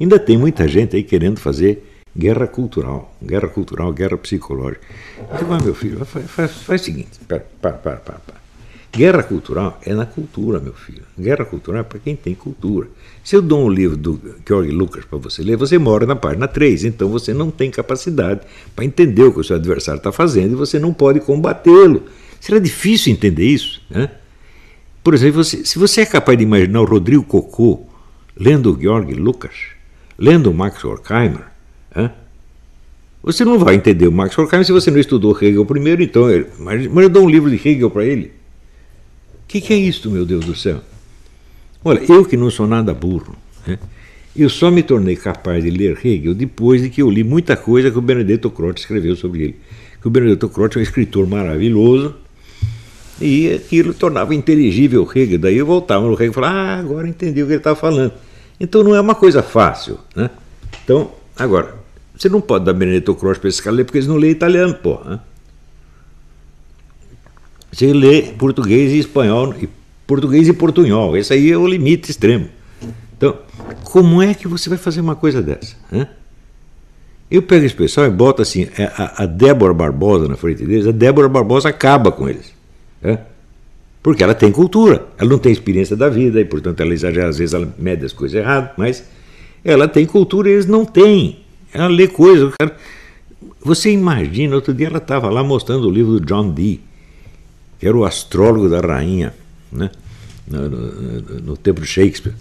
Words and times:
Ainda 0.00 0.18
tem 0.18 0.36
muita 0.36 0.66
gente 0.66 0.96
aí 0.96 1.02
querendo 1.02 1.38
fazer 1.38 1.84
guerra 2.16 2.46
cultural, 2.46 3.14
guerra 3.22 3.48
cultural, 3.48 3.92
guerra 3.92 4.16
psicológica. 4.16 4.82
Então, 5.34 5.48
mas, 5.48 5.62
meu 5.62 5.74
filho, 5.74 6.04
faz, 6.04 6.30
faz, 6.30 6.52
faz 6.52 6.80
o 6.80 6.84
seguinte, 6.84 7.20
para, 7.26 7.40
para, 7.40 7.72
para, 7.72 7.96
para. 7.96 8.44
Guerra 8.96 9.24
cultural 9.24 9.80
é 9.84 9.92
na 9.92 10.06
cultura, 10.06 10.60
meu 10.60 10.72
filho. 10.72 11.02
Guerra 11.18 11.44
cultural 11.44 11.80
é 11.80 11.82
para 11.82 11.98
quem 11.98 12.14
tem 12.14 12.32
cultura. 12.32 12.86
Se 13.24 13.34
eu 13.34 13.42
dou 13.42 13.64
um 13.64 13.68
livro 13.68 13.96
do 13.96 14.20
George 14.46 14.70
Lucas 14.70 15.04
para 15.04 15.18
você 15.18 15.42
ler, 15.42 15.56
você 15.56 15.76
mora 15.78 16.06
na 16.06 16.14
página 16.14 16.46
3, 16.46 16.84
então 16.84 17.08
você 17.08 17.34
não 17.34 17.50
tem 17.50 17.72
capacidade 17.72 18.42
para 18.74 18.84
entender 18.84 19.24
o 19.24 19.32
que 19.32 19.40
o 19.40 19.44
seu 19.44 19.56
adversário 19.56 19.98
está 19.98 20.12
fazendo 20.12 20.52
e 20.52 20.54
você 20.54 20.78
não 20.78 20.92
pode 20.92 21.18
combatê-lo. 21.18 22.04
Será 22.40 22.60
difícil 22.60 23.12
entender 23.12 23.44
isso? 23.44 23.82
Né? 23.90 24.08
Por 25.02 25.12
exemplo, 25.12 25.42
você, 25.42 25.64
se 25.64 25.76
você 25.76 26.02
é 26.02 26.06
capaz 26.06 26.38
de 26.38 26.44
imaginar 26.44 26.80
o 26.80 26.84
Rodrigo 26.84 27.24
Cocô 27.24 27.86
lendo 28.36 28.72
o 28.72 28.80
Georg 28.80 29.12
Lucas, 29.14 29.73
lendo 30.18 30.52
Max 30.52 30.84
Horkheimer, 30.84 31.44
você 33.24 33.42
não 33.42 33.58
vai 33.58 33.74
entender 33.74 34.06
o 34.06 34.12
Max 34.12 34.36
Horkheimer 34.36 34.66
se 34.66 34.72
você 34.72 34.90
não 34.90 34.98
estudou 34.98 35.34
Hegel 35.40 35.64
primeiro, 35.64 36.02
então, 36.02 36.24
mas, 36.58 36.86
mas 36.86 37.04
eu 37.04 37.08
dou 37.08 37.24
um 37.24 37.30
livro 37.30 37.50
de 37.50 37.56
Hegel 37.56 37.90
para 37.90 38.04
ele. 38.04 38.26
O 38.26 39.46
que, 39.48 39.62
que, 39.62 39.72
é 39.72 39.76
isto, 39.76 40.10
meu 40.10 40.26
Deus 40.26 40.44
do 40.44 40.54
céu? 40.54 40.82
Olha, 41.82 42.02
eu 42.06 42.24
que 42.26 42.36
não 42.36 42.50
sou 42.50 42.66
nada 42.66 42.92
burro, 42.92 43.34
né? 43.66 43.78
eu 44.36 44.50
só 44.50 44.70
me 44.70 44.82
tornei 44.82 45.16
capaz 45.16 45.64
de 45.64 45.70
ler 45.70 45.98
Hegel 46.04 46.34
depois 46.34 46.82
de 46.82 46.90
que 46.90 47.00
eu 47.00 47.10
li 47.10 47.24
muita 47.24 47.56
coisa 47.56 47.90
que 47.90 47.96
o 47.96 48.02
Benedetto 48.02 48.50
Croce 48.50 48.80
escreveu 48.80 49.16
sobre 49.16 49.42
ele. 49.42 49.56
Que 50.02 50.06
o 50.06 50.10
Benedetto 50.10 50.48
Croce 50.50 50.76
é 50.76 50.80
um 50.80 50.82
escritor 50.82 51.26
maravilhoso 51.26 52.14
e 53.20 53.54
aquilo 53.54 53.94
tornava 53.94 54.34
inteligível 54.34 55.08
Hegel. 55.14 55.38
Daí 55.38 55.56
eu 55.56 55.64
voltava 55.64 56.06
no 56.06 56.12
Hegel 56.12 56.30
e 56.30 56.34
falava, 56.34 56.58
ah, 56.58 56.78
agora 56.78 57.08
entendi 57.08 57.42
o 57.42 57.46
que 57.46 57.52
ele 57.52 57.58
estava 57.58 57.76
falando. 57.76 58.12
Então 58.64 58.82
não 58.82 58.94
é 58.94 59.00
uma 59.00 59.14
coisa 59.14 59.42
fácil, 59.42 59.98
né? 60.16 60.30
Então, 60.82 61.12
agora, 61.36 61.74
você 62.16 62.30
não 62.30 62.40
pode 62.40 62.64
dar 62.64 62.72
Benedetto 62.72 63.14
Croce 63.14 63.38
para 63.38 63.50
esse 63.50 63.62
cara 63.62 63.76
ler 63.76 63.84
porque 63.84 63.98
eles 63.98 64.08
não 64.08 64.16
lêem 64.16 64.32
italiano, 64.32 64.74
pô. 64.74 64.98
Né? 65.04 65.20
Você 67.70 67.92
lê 67.92 68.22
português 68.22 68.90
e 68.92 68.98
espanhol, 68.98 69.54
e 69.60 69.68
português 70.06 70.48
e 70.48 70.54
portunhol. 70.54 71.14
Esse 71.14 71.34
aí 71.34 71.50
é 71.52 71.58
o 71.58 71.66
limite 71.66 72.10
extremo. 72.10 72.48
Então, 73.16 73.36
como 73.84 74.22
é 74.22 74.32
que 74.32 74.48
você 74.48 74.70
vai 74.70 74.78
fazer 74.78 75.02
uma 75.02 75.14
coisa 75.14 75.42
dessa? 75.42 75.76
Né? 75.92 76.08
Eu 77.30 77.42
pego 77.42 77.66
esse 77.66 77.74
pessoal 77.74 78.06
e 78.06 78.10
boto 78.10 78.40
assim, 78.40 78.66
é, 78.78 78.84
a, 78.96 79.24
a 79.24 79.26
Débora 79.26 79.74
Barbosa 79.74 80.26
na 80.26 80.36
frente 80.36 80.64
deles, 80.64 80.86
a 80.86 80.92
Débora 80.92 81.28
Barbosa 81.28 81.68
acaba 81.68 82.10
com 82.10 82.30
eles. 82.30 82.50
Né? 83.02 83.18
Porque 84.04 84.22
ela 84.22 84.34
tem 84.34 84.52
cultura, 84.52 85.04
ela 85.18 85.30
não 85.30 85.38
tem 85.38 85.50
experiência 85.50 85.96
da 85.96 86.08
vida 86.08 86.40
e, 86.40 86.44
portanto, 86.44 86.80
ela 86.80 86.94
exagera, 86.94 87.28
às 87.28 87.38
vezes 87.38 87.54
ela 87.54 87.74
mede 87.76 88.04
as 88.04 88.12
coisas 88.12 88.38
erradas, 88.38 88.70
mas 88.76 89.02
ela 89.64 89.88
tem 89.88 90.06
cultura 90.06 90.48
e 90.48 90.52
eles 90.52 90.66
não 90.66 90.84
têm. 90.84 91.40
Ela 91.72 91.88
lê 91.88 92.06
coisas. 92.06 92.52
Você 93.60 93.90
imagina, 93.90 94.54
outro 94.54 94.72
dia 94.72 94.86
ela 94.86 94.98
estava 94.98 95.28
lá 95.28 95.42
mostrando 95.42 95.88
o 95.88 95.90
livro 95.90 96.20
do 96.20 96.24
John 96.24 96.52
Dee 96.52 96.80
que 97.84 97.88
era 97.88 97.96
o 97.98 98.06
astrólogo 98.06 98.66
da 98.66 98.80
rainha, 98.80 99.34
né? 99.70 99.90
no, 100.48 100.70
no, 100.70 101.20
no 101.40 101.56
tempo 101.56 101.82
de 101.82 101.86
Shakespeare, 101.86 102.34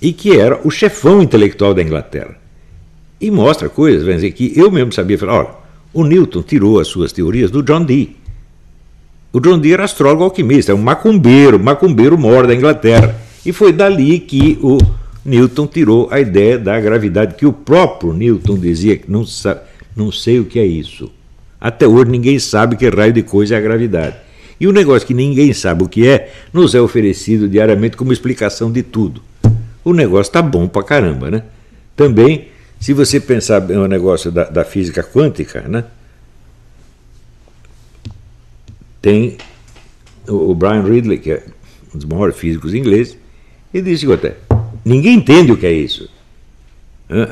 e 0.00 0.10
que 0.10 0.38
era 0.38 0.58
o 0.66 0.70
chefão 0.70 1.22
intelectual 1.22 1.74
da 1.74 1.82
Inglaterra. 1.82 2.36
E 3.20 3.30
mostra 3.30 3.68
coisas, 3.68 4.04
vai 4.04 4.14
dizer, 4.14 4.30
que 4.32 4.58
eu 4.58 4.70
mesmo 4.70 4.90
sabia, 4.90 5.18
falar, 5.18 5.38
olha, 5.38 5.50
o 5.92 6.02
Newton 6.02 6.40
tirou 6.40 6.80
as 6.80 6.88
suas 6.88 7.12
teorias 7.12 7.50
do 7.50 7.62
John 7.62 7.84
Dee. 7.84 8.16
O 9.32 9.38
John 9.38 9.58
Dee 9.58 9.72
era 9.72 9.84
astrólogo 9.84 10.24
alquimista, 10.24 10.72
é 10.72 10.74
um 10.74 10.78
macumbeiro, 10.78 11.58
macumbeiro 11.58 12.18
mor 12.18 12.46
da 12.46 12.54
Inglaterra. 12.54 13.14
E 13.46 13.52
foi 13.52 13.72
dali 13.72 14.18
que 14.18 14.58
o 14.60 14.78
Newton 15.24 15.66
tirou 15.66 16.08
a 16.10 16.18
ideia 16.18 16.58
da 16.58 16.78
gravidade, 16.80 17.34
que 17.34 17.46
o 17.46 17.52
próprio 17.52 18.12
Newton 18.12 18.58
dizia 18.58 18.96
que 18.96 19.10
não, 19.10 19.24
não 19.94 20.10
sei 20.10 20.40
o 20.40 20.44
que 20.44 20.58
é 20.58 20.66
isso. 20.66 21.10
Até 21.60 21.86
hoje 21.86 22.10
ninguém 22.10 22.38
sabe 22.38 22.74
que 22.74 22.88
raio 22.88 23.12
de 23.12 23.22
coisa 23.22 23.54
é 23.54 23.58
a 23.58 23.60
gravidade. 23.60 24.16
E 24.58 24.66
o 24.66 24.72
negócio 24.72 25.06
que 25.06 25.14
ninguém 25.14 25.52
sabe 25.52 25.84
o 25.84 25.88
que 25.88 26.06
é, 26.06 26.32
nos 26.52 26.74
é 26.74 26.80
oferecido 26.80 27.48
diariamente 27.48 27.96
como 27.96 28.12
explicação 28.12 28.70
de 28.70 28.82
tudo. 28.82 29.22
O 29.84 29.92
negócio 29.92 30.32
tá 30.32 30.42
bom 30.42 30.66
pra 30.66 30.82
caramba, 30.82 31.30
né? 31.30 31.44
Também, 31.94 32.48
se 32.78 32.92
você 32.92 33.20
pensar 33.20 33.60
no 33.60 33.86
negócio 33.86 34.30
da, 34.30 34.44
da 34.44 34.64
física 34.64 35.02
quântica, 35.02 35.62
né? 35.62 35.84
Tem 38.04 38.89
o 40.28 40.54
Brian 40.54 40.82
Ridley, 40.82 41.18
que 41.18 41.32
é 41.32 41.44
um 41.94 41.98
dos 41.98 42.06
maiores 42.06 42.36
físicos 42.36 42.74
ingleses, 42.74 43.16
ele 43.72 43.90
disse 43.90 44.10
até, 44.12 44.36
ninguém 44.84 45.16
entende 45.16 45.52
o 45.52 45.56
que 45.56 45.66
é 45.66 45.72
isso. 45.72 46.08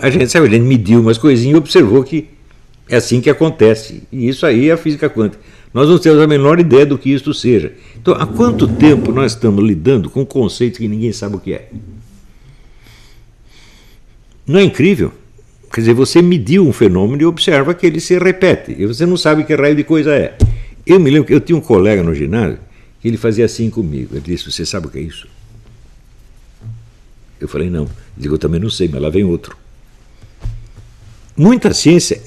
A 0.01 0.11
gente 0.11 0.29
sabe, 0.29 0.47
a 0.47 0.51
gente 0.51 0.65
mediu 0.65 1.01
umas 1.01 1.19
coisinhas 1.19 1.55
e 1.55 1.59
observou 1.59 2.03
que 2.03 2.29
é 2.89 2.97
assim 2.97 3.21
que 3.21 3.31
acontece. 3.31 4.03
E 4.11 4.29
isso 4.29 4.45
aí 4.45 4.71
é 4.71 4.73
a 4.73 4.77
física 4.77 5.09
quântica. 5.09 5.43
Nós 5.73 5.89
não 5.89 5.99
temos 5.99 6.21
a 6.21 6.27
menor 6.27 6.59
ideia 6.59 6.87
do 6.87 6.99
que 6.99 7.13
isso 7.13 7.33
seja. 7.35 7.73
Então, 7.97 8.15
há 8.15 8.27
quanto 8.27 8.67
tempo 8.67 9.13
nós 9.13 9.33
estamos 9.33 9.65
lidando 9.65 10.09
com 10.09 10.25
conceitos 10.25 10.79
que 10.79 10.89
ninguém 10.89 11.13
sabe 11.13 11.37
o 11.37 11.39
que 11.39 11.53
é? 11.53 11.69
Não 14.47 14.59
é 14.59 14.65
incrível? 14.65 15.13
Quer 15.73 15.83
dizer, 15.83 15.93
você 15.93 16.23
mediu 16.23 16.67
um 16.67 16.73
fenômeno 16.73 17.23
e 17.23 17.27
observa 17.27 17.75
que 17.75 17.87
ele 17.87 18.01
se 18.01 18.19
repete, 18.19 18.75
e 18.79 18.87
você 18.87 19.05
não 19.05 19.19
sabe 19.19 19.45
que 19.45 19.55
raio 19.55 19.77
de 19.77 19.85
coisa 19.85 20.15
é. 20.15 20.37
Eu 20.89 20.99
me 20.99 21.11
lembro 21.11 21.27
que 21.27 21.35
eu 21.35 21.41
tinha 21.41 21.57
um 21.57 21.61
colega 21.61 22.03
no 22.03 22.15
ginásio 22.15 22.59
que 22.99 23.07
ele 23.07 23.19
fazia 23.19 23.45
assim 23.45 23.69
comigo. 23.69 24.17
Ele 24.17 24.23
disse: 24.23 24.51
Você 24.51 24.65
sabe 24.65 24.87
o 24.87 24.91
que 24.91 24.99
é 24.99 25.03
isso? 25.03 25.29
Eu 27.39 27.47
falei: 27.47 27.69
Não. 27.69 27.83
Ele 27.83 27.93
disse: 28.17 28.29
Eu 28.29 28.39
também 28.39 28.59
não 28.59 28.71
sei, 28.71 28.89
mas 28.89 29.03
lá 29.03 29.11
vem 29.11 29.23
outro. 29.23 29.55
Muita 31.37 31.75
ciência 31.75 32.21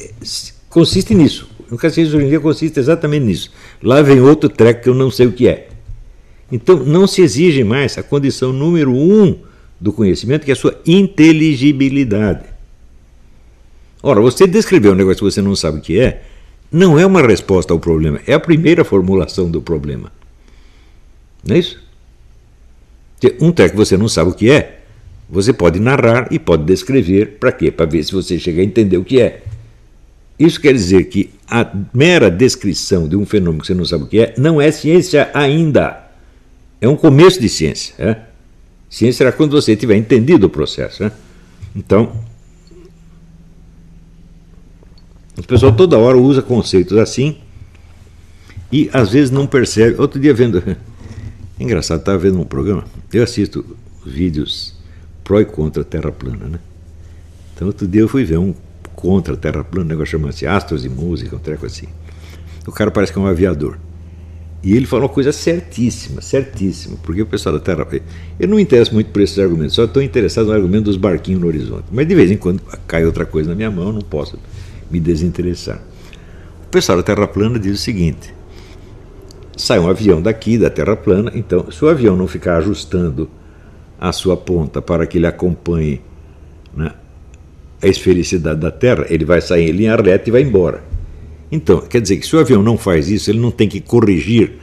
consiste 0.70 1.16
nisso. 1.16 1.50
A 1.72 1.90
ciência 1.90 2.16
hoje 2.16 2.26
em 2.26 2.30
dia 2.30 2.40
consiste 2.40 2.80
exatamente 2.80 3.26
nisso. 3.26 3.52
Lá 3.82 4.02
vem 4.04 4.22
outro 4.22 4.48
treco 4.48 4.84
que 4.84 4.90
eu 4.90 4.94
não 4.94 5.10
sei 5.10 5.26
o 5.26 5.32
que 5.32 5.48
é. 5.48 5.70
Então, 6.52 6.84
não 6.84 7.08
se 7.08 7.22
exige 7.22 7.64
mais 7.64 7.98
a 7.98 8.04
condição 8.04 8.54
número 8.54 8.92
um 8.92 9.40
do 9.80 9.92
conhecimento, 9.92 10.44
que 10.46 10.52
é 10.52 10.54
a 10.54 10.58
sua 10.58 10.80
inteligibilidade. 10.86 12.46
Ora, 14.04 14.20
você 14.20 14.46
descrever 14.46 14.90
um 14.90 14.96
negócio 14.96 15.20
que 15.26 15.32
você 15.32 15.42
não 15.42 15.56
sabe 15.56 15.80
o 15.80 15.82
que 15.82 16.00
é, 16.00 16.24
não 16.72 16.98
é 16.98 17.06
uma 17.06 17.22
resposta 17.22 17.74
ao 17.74 17.80
problema, 17.80 18.22
é 18.26 18.34
a 18.34 18.40
primeira 18.40 18.86
formulação 18.86 19.50
do 19.50 19.62
problema. 19.62 20.12
Não 21.44 21.56
é 21.56 21.60
isso? 21.60 21.82
Um 23.40 23.52
treco 23.52 23.72
que 23.72 23.78
você 23.78 23.98
não 23.98 24.08
sabe 24.08 24.32
o 24.32 24.34
que 24.34 24.50
é, 24.50 24.80
você 25.30 25.54
pode 25.54 25.80
narrar 25.80 26.28
e 26.32 26.40
pode 26.40 26.64
descrever 26.64 27.38
para 27.40 27.52
quê? 27.52 27.72
Para 27.72 27.86
ver 27.86 28.04
se 28.04 28.12
você 28.12 28.40
chega 28.40 28.62
a 28.62 28.66
entender 28.66 28.98
o 28.98 29.04
que 29.04 29.22
é. 29.22 29.44
Isso 30.40 30.60
quer 30.60 30.74
dizer 30.74 31.04
que 31.06 31.30
a 31.48 31.70
mera 31.94 32.32
descrição 32.32 33.08
de 33.08 33.16
um 33.16 33.26
fenômeno 33.26 33.62
que 33.62 33.68
você 33.68 33.74
não 33.74 33.86
sabe 33.86 34.06
o 34.06 34.08
que 34.08 34.20
é, 34.20 34.34
não 34.38 34.60
é 34.60 34.72
ciência 34.72 35.30
ainda. 35.34 36.10
É 36.80 36.88
um 36.88 36.96
começo 36.96 37.40
de 37.40 37.48
ciência. 37.48 37.94
É? 38.00 38.18
Ciência 38.90 39.20
será 39.20 39.32
quando 39.32 39.52
você 39.52 39.76
tiver 39.76 39.96
entendido 39.96 40.48
o 40.48 40.50
processo. 40.50 41.04
É? 41.04 41.12
Então, 41.76 42.12
o 45.42 45.48
pessoal 45.48 45.72
toda 45.72 45.98
hora 45.98 46.18
usa 46.18 46.42
conceitos 46.42 46.98
assim 46.98 47.38
e 48.72 48.90
às 48.94 49.10
vezes 49.10 49.32
não 49.32 49.48
percebe. 49.48 50.00
Outro 50.00 50.20
dia 50.20 50.34
vendo. 50.34 50.64
É 51.60 51.64
engraçado, 51.64 52.00
estava 52.00 52.18
vendo 52.18 52.40
um 52.40 52.44
programa. 52.44 52.84
Eu 53.14 53.22
assisto 53.22 53.64
vídeos 54.04 54.76
pró 55.24 55.40
e 55.40 55.46
contra 55.46 55.84
a 55.84 55.86
Terra 55.86 56.12
plana, 56.12 56.48
né? 56.48 56.60
Então 57.54 57.68
outro 57.68 57.88
dia 57.88 58.02
eu 58.02 58.08
fui 58.08 58.24
ver 58.24 58.40
um 58.40 58.52
contra 58.96 59.36
a 59.36 59.38
Terra 59.38 59.64
plana, 59.64 59.86
um 59.86 59.90
negócio 59.90 60.18
chama-se 60.18 60.48
Astros 60.48 60.84
e 60.86 60.90
Música, 60.90 61.36
um 61.36 61.40
treco 61.40 61.68
assim. 61.68 61.86
O 62.66 62.72
cara 62.72 62.90
parece 62.90 63.14
que 63.14 63.20
é 63.20 63.22
um 63.22 63.28
aviador. 63.28 63.78
E 64.64 64.76
ele 64.76 64.88
falou 64.88 65.06
uma 65.06 65.14
coisa 65.14 65.32
certíssima, 65.32 66.20
certíssima, 66.20 66.98
porque 67.04 67.22
o 67.22 67.28
pessoal 67.28 67.54
da 67.54 67.62
Terra. 67.62 67.88
Eu 68.40 68.48
não 68.48 68.56
me 68.56 68.64
interesso 68.64 68.92
muito 68.92 69.12
por 69.12 69.22
esses 69.22 69.38
argumentos, 69.38 69.76
só 69.76 69.84
estou 69.84 70.02
interessado 70.02 70.48
no 70.48 70.54
argumento 70.54 70.86
dos 70.86 70.98
barquinhos 70.98 71.42
no 71.42 71.46
horizonte. 71.46 71.86
Mas 71.92 72.08
de 72.08 72.16
vez 72.16 72.32
em 72.32 72.38
quando 72.38 72.60
cai 72.88 73.06
outra 73.06 73.24
coisa 73.24 73.50
na 73.50 73.56
minha 73.56 73.70
mão, 73.70 73.92
não 73.92 74.02
posso 74.02 74.40
me 74.92 75.00
desinteressar. 75.00 75.82
O 76.66 76.68
pessoal 76.70 76.98
da 76.98 77.04
Terra 77.04 77.28
plana 77.28 77.58
diz 77.60 77.74
o 77.74 77.82
seguinte: 77.82 78.34
sai 79.56 79.80
um 79.80 79.90
avião 79.90 80.22
daqui, 80.22 80.58
da 80.58 80.70
Terra 80.70 80.96
plana, 80.96 81.32
então, 81.36 81.72
se 81.72 81.84
o 81.84 81.90
avião 81.90 82.16
não 82.16 82.28
ficar 82.28 82.58
ajustando 82.58 83.30
a 84.00 84.12
sua 84.12 84.36
ponta 84.36 84.82
para 84.82 85.06
que 85.06 85.18
ele 85.18 85.28
acompanhe 85.28 86.02
né, 86.76 86.92
a 87.82 87.88
esfericidade 87.88 88.60
da 88.60 88.72
Terra, 88.72 89.06
ele 89.10 89.26
vai 89.26 89.42
sair 89.42 89.70
em 89.70 89.74
linha 89.74 89.96
reta 89.96 90.30
e 90.30 90.32
vai 90.32 90.42
embora. 90.42 90.84
Então, 91.52 91.82
quer 91.82 92.02
dizer 92.02 92.18
que 92.18 92.26
se 92.26 92.36
o 92.36 92.40
avião 92.40 92.64
não 92.64 92.78
faz 92.78 93.10
isso, 93.10 93.30
ele 93.30 93.40
não 93.40 93.52
tem 93.52 93.68
que 93.68 93.82
corrigir 93.82 94.54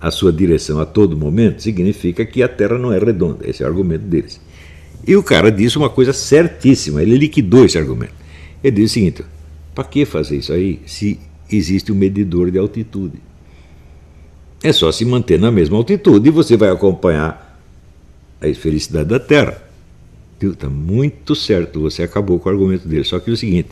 a 0.00 0.10
sua 0.10 0.32
direção 0.32 0.80
a 0.80 0.84
todo 0.84 1.16
momento, 1.16 1.62
significa 1.62 2.26
que 2.26 2.42
a 2.42 2.48
Terra 2.48 2.76
não 2.76 2.92
é 2.92 2.98
redonda. 2.98 3.48
Esse 3.48 3.62
é 3.62 3.66
o 3.66 3.68
argumento 3.68 4.04
deles. 4.04 4.40
E 5.06 5.16
o 5.16 5.22
cara 5.22 5.50
disse 5.50 5.78
uma 5.78 5.88
coisa 5.88 6.12
certíssima, 6.12 7.02
ele 7.02 7.16
liquidou 7.16 7.64
esse 7.64 7.78
argumento. 7.78 8.14
Ele 8.62 8.76
disse 8.76 8.86
o 8.86 8.94
seguinte: 8.94 9.24
para 9.74 9.84
que 9.84 10.04
fazer 10.04 10.36
isso 10.36 10.52
aí 10.52 10.80
se 10.86 11.18
existe 11.50 11.92
um 11.92 11.94
medidor 11.94 12.50
de 12.50 12.58
altitude? 12.58 13.18
É 14.62 14.72
só 14.72 14.92
se 14.92 15.04
manter 15.04 15.40
na 15.40 15.50
mesma 15.50 15.76
altitude 15.76 16.28
e 16.28 16.30
você 16.30 16.56
vai 16.56 16.70
acompanhar 16.70 17.60
a 18.40 18.48
esfericidade 18.48 19.08
da 19.08 19.18
Terra. 19.18 19.62
Está 20.40 20.68
muito 20.68 21.34
certo, 21.34 21.80
você 21.80 22.02
acabou 22.02 22.38
com 22.38 22.48
o 22.48 22.52
argumento 22.52 22.86
dele. 22.88 23.04
Só 23.04 23.20
que 23.20 23.30
é 23.30 23.32
o 23.32 23.36
seguinte: 23.36 23.70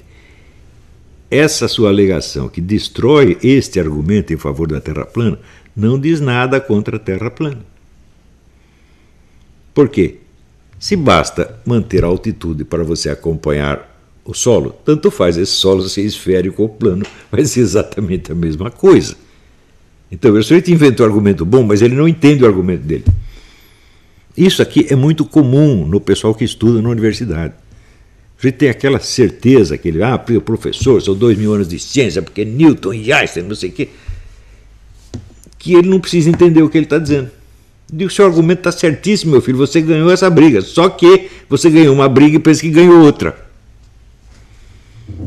essa 1.31 1.69
sua 1.69 1.89
alegação 1.89 2.49
que 2.49 2.61
destrói 2.61 3.39
este 3.43 3.79
argumento 3.79 4.33
em 4.33 4.37
favor 4.37 4.69
da 4.69 4.81
Terra 4.81 5.05
plana 5.05 5.39
não 5.75 5.99
diz 5.99 6.21
nada 6.21 6.61
contra 6.61 6.97
a 6.97 7.01
Terra 7.01 7.31
plana. 7.31 7.65
Por 9.75 9.89
quê? 9.89 10.19
Se 10.79 10.97
basta 10.97 11.61
manter 11.65 12.05
a 12.05 12.09
altitude 12.09 12.65
para 12.65 12.83
você 12.83 13.11
acompanhar 13.11 13.90
o 14.31 14.35
solo, 14.35 14.75
tanto 14.85 15.11
faz 15.11 15.37
esse 15.37 15.53
solo 15.53 15.89
ser 15.89 16.03
esférico 16.03 16.63
ou 16.63 16.69
plano, 16.69 17.05
vai 17.31 17.45
ser 17.45 17.61
exatamente 17.61 18.31
a 18.31 18.35
mesma 18.35 18.71
coisa. 18.71 19.17
Então, 20.11 20.33
o 20.33 20.43
sujeito 20.43 20.71
inventou 20.71 21.05
um 21.05 21.09
argumento 21.09 21.45
bom, 21.45 21.63
mas 21.63 21.83
ele 21.83 21.95
não 21.95 22.09
entende 22.09 22.43
o 22.43 22.47
argumento 22.47 22.83
dele. 22.83 23.05
Isso 24.37 24.63
aqui 24.63 24.87
é 24.89 24.97
muito 24.97 25.25
comum 25.25 25.87
no 25.87 26.01
pessoal 26.01 26.35
que 26.35 26.45
estuda 26.45 26.81
na 26.81 26.89
universidade. 26.89 27.55
A 28.39 28.47
gente 28.47 28.57
tem 28.57 28.69
aquela 28.69 28.99
certeza 28.99 29.77
que 29.77 29.89
ele, 29.89 30.03
ah, 30.03 30.19
professor, 30.19 31.01
são 31.03 31.15
dois 31.15 31.37
mil 31.37 31.53
anos 31.53 31.69
de 31.69 31.79
ciência, 31.79 32.23
porque 32.23 32.45
Newton 32.45 32.95
e 32.95 33.13
Einstein, 33.13 33.43
não 33.45 33.55
sei 33.55 33.69
o 33.69 33.73
quê, 33.73 33.89
que 35.59 35.75
ele 35.75 35.89
não 35.89 36.01
precisa 36.01 36.31
entender 36.31 36.63
o 36.63 36.71
que 36.71 36.79
ele 36.79 36.87
está 36.87 36.99
dizendo. 36.99 37.31
Digo, 37.93 38.11
seu 38.11 38.25
argumento 38.25 38.61
está 38.61 38.73
certíssimo, 38.73 39.33
meu 39.33 39.43
filho, 39.43 39.59
você 39.59 39.81
ganhou 39.81 40.11
essa 40.11 40.31
briga, 40.31 40.63
só 40.63 40.89
que 40.89 41.29
você 41.49 41.69
ganhou 41.69 41.95
uma 41.95 42.09
briga 42.09 42.37
e 42.37 42.39
pensa 42.39 42.63
que 42.63 42.71
ganhou 42.71 43.03
outra. 43.03 43.50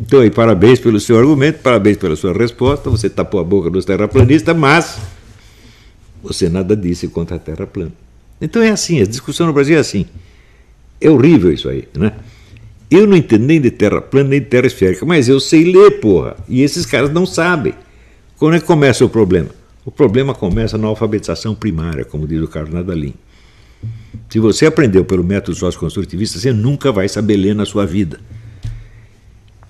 Então, 0.01 0.21
aí, 0.21 0.29
parabéns 0.29 0.79
pelo 0.79 0.99
seu 0.99 1.17
argumento, 1.17 1.59
parabéns 1.59 1.97
pela 1.97 2.15
sua 2.15 2.33
resposta, 2.33 2.89
você 2.89 3.09
tapou 3.09 3.39
a 3.39 3.43
boca 3.43 3.69
dos 3.69 3.85
terraplanistas, 3.85 4.55
mas 4.55 4.99
você 6.21 6.49
nada 6.49 6.75
disse 6.75 7.07
contra 7.07 7.35
a 7.35 7.39
Terra 7.39 7.67
plana. 7.67 7.91
Então 8.39 8.61
é 8.61 8.69
assim, 8.69 9.01
a 9.01 9.05
discussão 9.05 9.47
no 9.47 9.53
Brasil 9.53 9.77
é 9.77 9.79
assim. 9.79 10.05
É 10.99 11.09
horrível 11.09 11.51
isso 11.51 11.69
aí, 11.69 11.87
né? 11.95 12.13
Eu 12.89 13.07
não 13.07 13.17
entendo 13.17 13.45
nem 13.45 13.59
de 13.59 13.71
terra 13.71 14.01
plana 14.01 14.29
nem 14.29 14.39
de 14.39 14.45
terra 14.45 14.67
esférica, 14.67 15.05
mas 15.05 15.27
eu 15.27 15.39
sei 15.39 15.63
ler, 15.63 15.99
porra. 15.99 16.35
E 16.47 16.61
esses 16.61 16.85
caras 16.85 17.11
não 17.11 17.25
sabem. 17.25 17.73
Quando 18.37 18.55
é 18.55 18.59
que 18.59 18.65
começa 18.65 19.03
o 19.03 19.09
problema? 19.09 19.49
O 19.85 19.91
problema 19.91 20.33
começa 20.33 20.77
na 20.77 20.87
alfabetização 20.87 21.55
primária, 21.55 22.05
como 22.05 22.27
diz 22.27 22.41
o 22.41 22.47
Carlos 22.47 22.73
Nadalim. 22.73 23.13
Se 24.29 24.39
você 24.39 24.65
aprendeu 24.65 25.03
pelo 25.03 25.23
método 25.23 25.57
socioconstrutivista, 25.57 26.39
você 26.39 26.53
nunca 26.53 26.91
vai 26.91 27.09
saber 27.09 27.35
ler 27.35 27.55
na 27.55 27.65
sua 27.65 27.85
vida. 27.85 28.19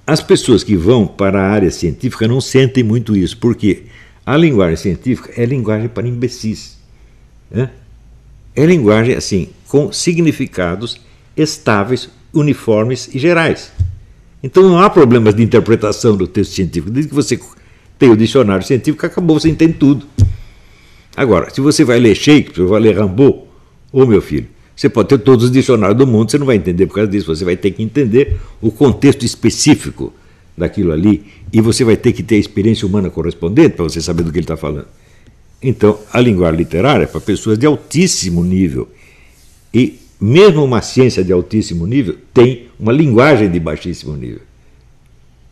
As 0.06 0.22
pessoas 0.22 0.64
que 0.64 0.76
vão 0.76 1.08
para 1.08 1.42
a 1.42 1.50
área 1.50 1.72
científica 1.72 2.28
não 2.28 2.42
sentem 2.42 2.84
muito 2.84 3.16
isso, 3.16 3.38
porque 3.38 3.84
a 4.26 4.36
linguagem 4.36 4.76
científica 4.76 5.32
é 5.36 5.46
linguagem 5.46 5.88
para 5.88 6.08
imbecis. 6.08 6.78
Né? 7.50 7.70
É 8.56 8.66
linguagem 8.66 9.16
assim, 9.16 9.50
com 9.68 9.92
significados 9.92 11.00
estáveis, 11.36 12.10
uniformes 12.34 13.10
e 13.14 13.20
gerais. 13.20 13.72
Então 14.44 14.64
não 14.64 14.80
há 14.80 14.90
problemas 14.90 15.34
de 15.34 15.42
interpretação 15.42 16.18
do 16.18 16.28
texto 16.28 16.52
científico. 16.52 16.92
Desde 16.92 17.10
que 17.10 17.16
você 17.16 17.40
tem 17.98 18.10
o 18.10 18.18
dicionário 18.18 18.66
científico, 18.66 19.06
acabou, 19.06 19.40
você 19.40 19.50
entende 19.50 19.74
tudo. 19.74 20.06
Agora, 21.16 21.50
se 21.50 21.62
você 21.62 21.86
vai 21.86 22.00
ler 22.00 22.16
Shakespeare, 22.16 22.68
vai 22.68 22.82
ler 22.82 22.98
Rambaud, 22.98 23.44
ô 23.92 24.06
meu 24.06 24.22
filho, 24.22 24.48
você 24.76 24.90
pode 24.90 25.10
ter 25.10 25.20
todos 25.20 25.46
os 25.46 25.52
dicionários 25.52 25.98
do 25.98 26.08
mundo, 26.08 26.32
você 26.32 26.38
não 26.38 26.46
vai 26.46 26.56
entender 26.56 26.88
por 26.88 26.96
causa 26.96 27.10
disso, 27.10 27.28
você 27.28 27.46
vai 27.46 27.56
ter 27.56 27.72
que 27.72 27.84
entender 27.84 28.38
o 28.62 28.72
contexto 28.72 29.24
específico 29.24 30.14
daquilo 30.58 30.92
ali 30.92 31.24
e 31.52 31.62
você 31.62 31.84
vai 31.84 31.96
ter 31.96 32.12
que 32.14 32.24
ter 32.24 32.36
a 32.36 32.40
experiência 32.40 32.88
humana 32.88 33.10
correspondente 33.10 33.76
para 33.76 33.84
você 33.84 34.02
saber 34.02 34.24
do 34.24 34.32
que 34.32 34.40
ele 34.40 34.44
está 34.44 34.58
falando. 34.58 34.88
Então, 35.62 36.00
a 36.12 36.20
linguagem 36.20 36.58
literária 36.58 37.04
é 37.04 37.08
para 37.08 37.22
pessoas 37.22 37.58
de 37.58 37.66
altíssimo 37.66 38.44
nível. 38.44 38.90
E 39.74 40.00
mesmo 40.20 40.64
uma 40.64 40.82
ciência 40.82 41.24
de 41.24 41.32
altíssimo 41.32 41.86
nível 41.86 42.18
tem 42.34 42.68
uma 42.80 42.92
linguagem 42.92 43.50
de 43.50 43.60
baixíssimo 43.60 44.16
nível. 44.16 44.42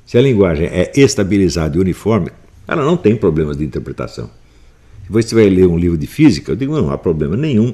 Se 0.05 0.17
a 0.17 0.21
linguagem 0.21 0.65
é 0.65 0.91
estabilizada 0.95 1.77
e 1.77 1.79
uniforme, 1.79 2.29
ela 2.67 2.83
não 2.83 2.97
tem 2.97 3.15
problemas 3.15 3.57
de 3.57 3.63
interpretação. 3.63 4.29
Se 5.05 5.11
você 5.11 5.33
vai 5.33 5.49
ler 5.49 5.67
um 5.67 5.77
livro 5.77 5.97
de 5.97 6.07
física, 6.07 6.51
eu 6.51 6.55
digo, 6.55 6.73
não, 6.73 6.91
há 6.91 6.97
problema 6.97 7.37
nenhum 7.37 7.73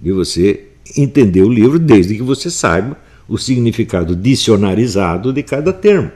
de 0.00 0.12
você 0.12 0.66
entender 0.96 1.42
o 1.42 1.48
livro 1.48 1.78
desde 1.78 2.14
que 2.14 2.22
você 2.22 2.50
saiba 2.50 2.96
o 3.28 3.38
significado 3.38 4.16
dicionarizado 4.16 5.32
de 5.32 5.42
cada 5.42 5.72
termo. 5.72 6.10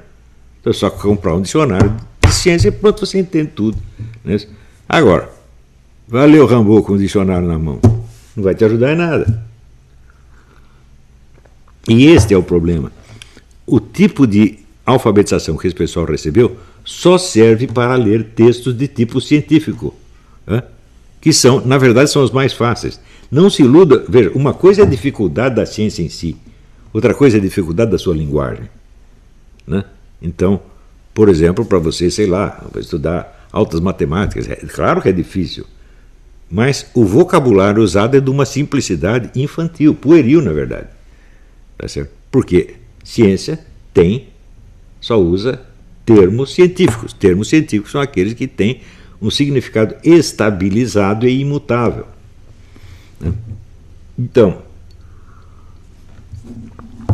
Então 0.61 0.71
é 0.71 0.75
só 0.75 0.91
comprar 0.91 1.35
um 1.35 1.43
dicionário 1.43 1.95
de 2.21 2.33
ciência 2.33 2.69
e 2.69 2.73
pronto, 2.73 3.07
você 3.07 3.19
entende 3.19 3.51
tudo. 3.55 3.79
Né? 4.25 4.39
Agora, 4.89 5.31
vai 6.09 6.27
ler 6.27 6.41
o 6.41 6.47
Rambo 6.47 6.83
com 6.83 6.95
o 6.95 6.99
dicionário 6.99 7.47
na 7.47 7.59
mão. 7.59 7.81
Não 8.35 8.43
vai 8.43 8.55
te 8.55 8.65
ajudar 8.65 8.93
em 8.93 8.97
nada. 8.97 9.45
E 11.89 12.07
este 12.07 12.35
é 12.35 12.37
o 12.37 12.43
problema. 12.43 12.91
O 13.67 13.79
tipo 13.79 14.27
de 14.27 14.59
alfabetização 14.85 15.57
que 15.57 15.67
esse 15.67 15.77
pessoal 15.77 16.07
recebeu 16.07 16.57
só 16.85 17.17
serve 17.17 17.67
para 17.67 17.95
ler 17.95 18.25
textos 18.35 18.77
de 18.77 18.89
tipo 18.89 19.21
científico, 19.21 19.95
né? 20.47 20.63
Que 21.25 21.33
são, 21.33 21.65
na 21.65 21.79
verdade, 21.79 22.11
são 22.11 22.23
os 22.23 22.31
mais 22.31 22.53
fáceis. 22.53 23.01
Não 23.31 23.49
se 23.49 23.63
iluda, 23.63 24.05
veja, 24.07 24.31
uma 24.35 24.53
coisa 24.53 24.83
é 24.83 24.85
a 24.85 24.87
dificuldade 24.87 25.55
da 25.55 25.65
ciência 25.65 26.03
em 26.03 26.11
si, 26.11 26.37
outra 26.93 27.15
coisa 27.15 27.39
é 27.39 27.41
a 27.41 27.43
dificuldade 27.43 27.91
da 27.91 27.97
sua 27.97 28.15
linguagem. 28.15 28.69
Né? 29.67 29.83
Então, 30.21 30.61
por 31.15 31.31
exemplo, 31.31 31.65
para 31.65 31.79
você, 31.79 32.11
sei 32.11 32.27
lá, 32.27 32.63
estudar 32.77 33.49
altas 33.51 33.81
matemáticas. 33.81 34.47
É, 34.51 34.57
claro 34.57 35.01
que 35.01 35.09
é 35.09 35.13
difícil, 35.13 35.65
mas 36.51 36.91
o 36.93 37.07
vocabulário 37.07 37.83
usado 37.83 38.19
é 38.19 38.21
de 38.21 38.29
uma 38.29 38.45
simplicidade 38.45 39.31
infantil, 39.35 39.95
pueril, 39.95 40.43
na 40.43 40.53
verdade. 40.53 40.89
Tá 41.79 41.89
certo? 41.89 42.11
Porque 42.31 42.75
ciência 43.03 43.59
tem, 43.95 44.29
só 45.01 45.19
usa 45.19 45.59
termos 46.05 46.53
científicos. 46.53 47.15
Termos 47.15 47.49
científicos 47.49 47.93
são 47.93 48.01
aqueles 48.03 48.35
que 48.35 48.47
têm 48.47 48.83
um 49.25 49.31
significado 49.31 49.95
estabilizado 50.05 51.27
e 51.27 51.41
imutável. 51.41 52.05
Né? 53.19 53.33
Então, 54.19 54.59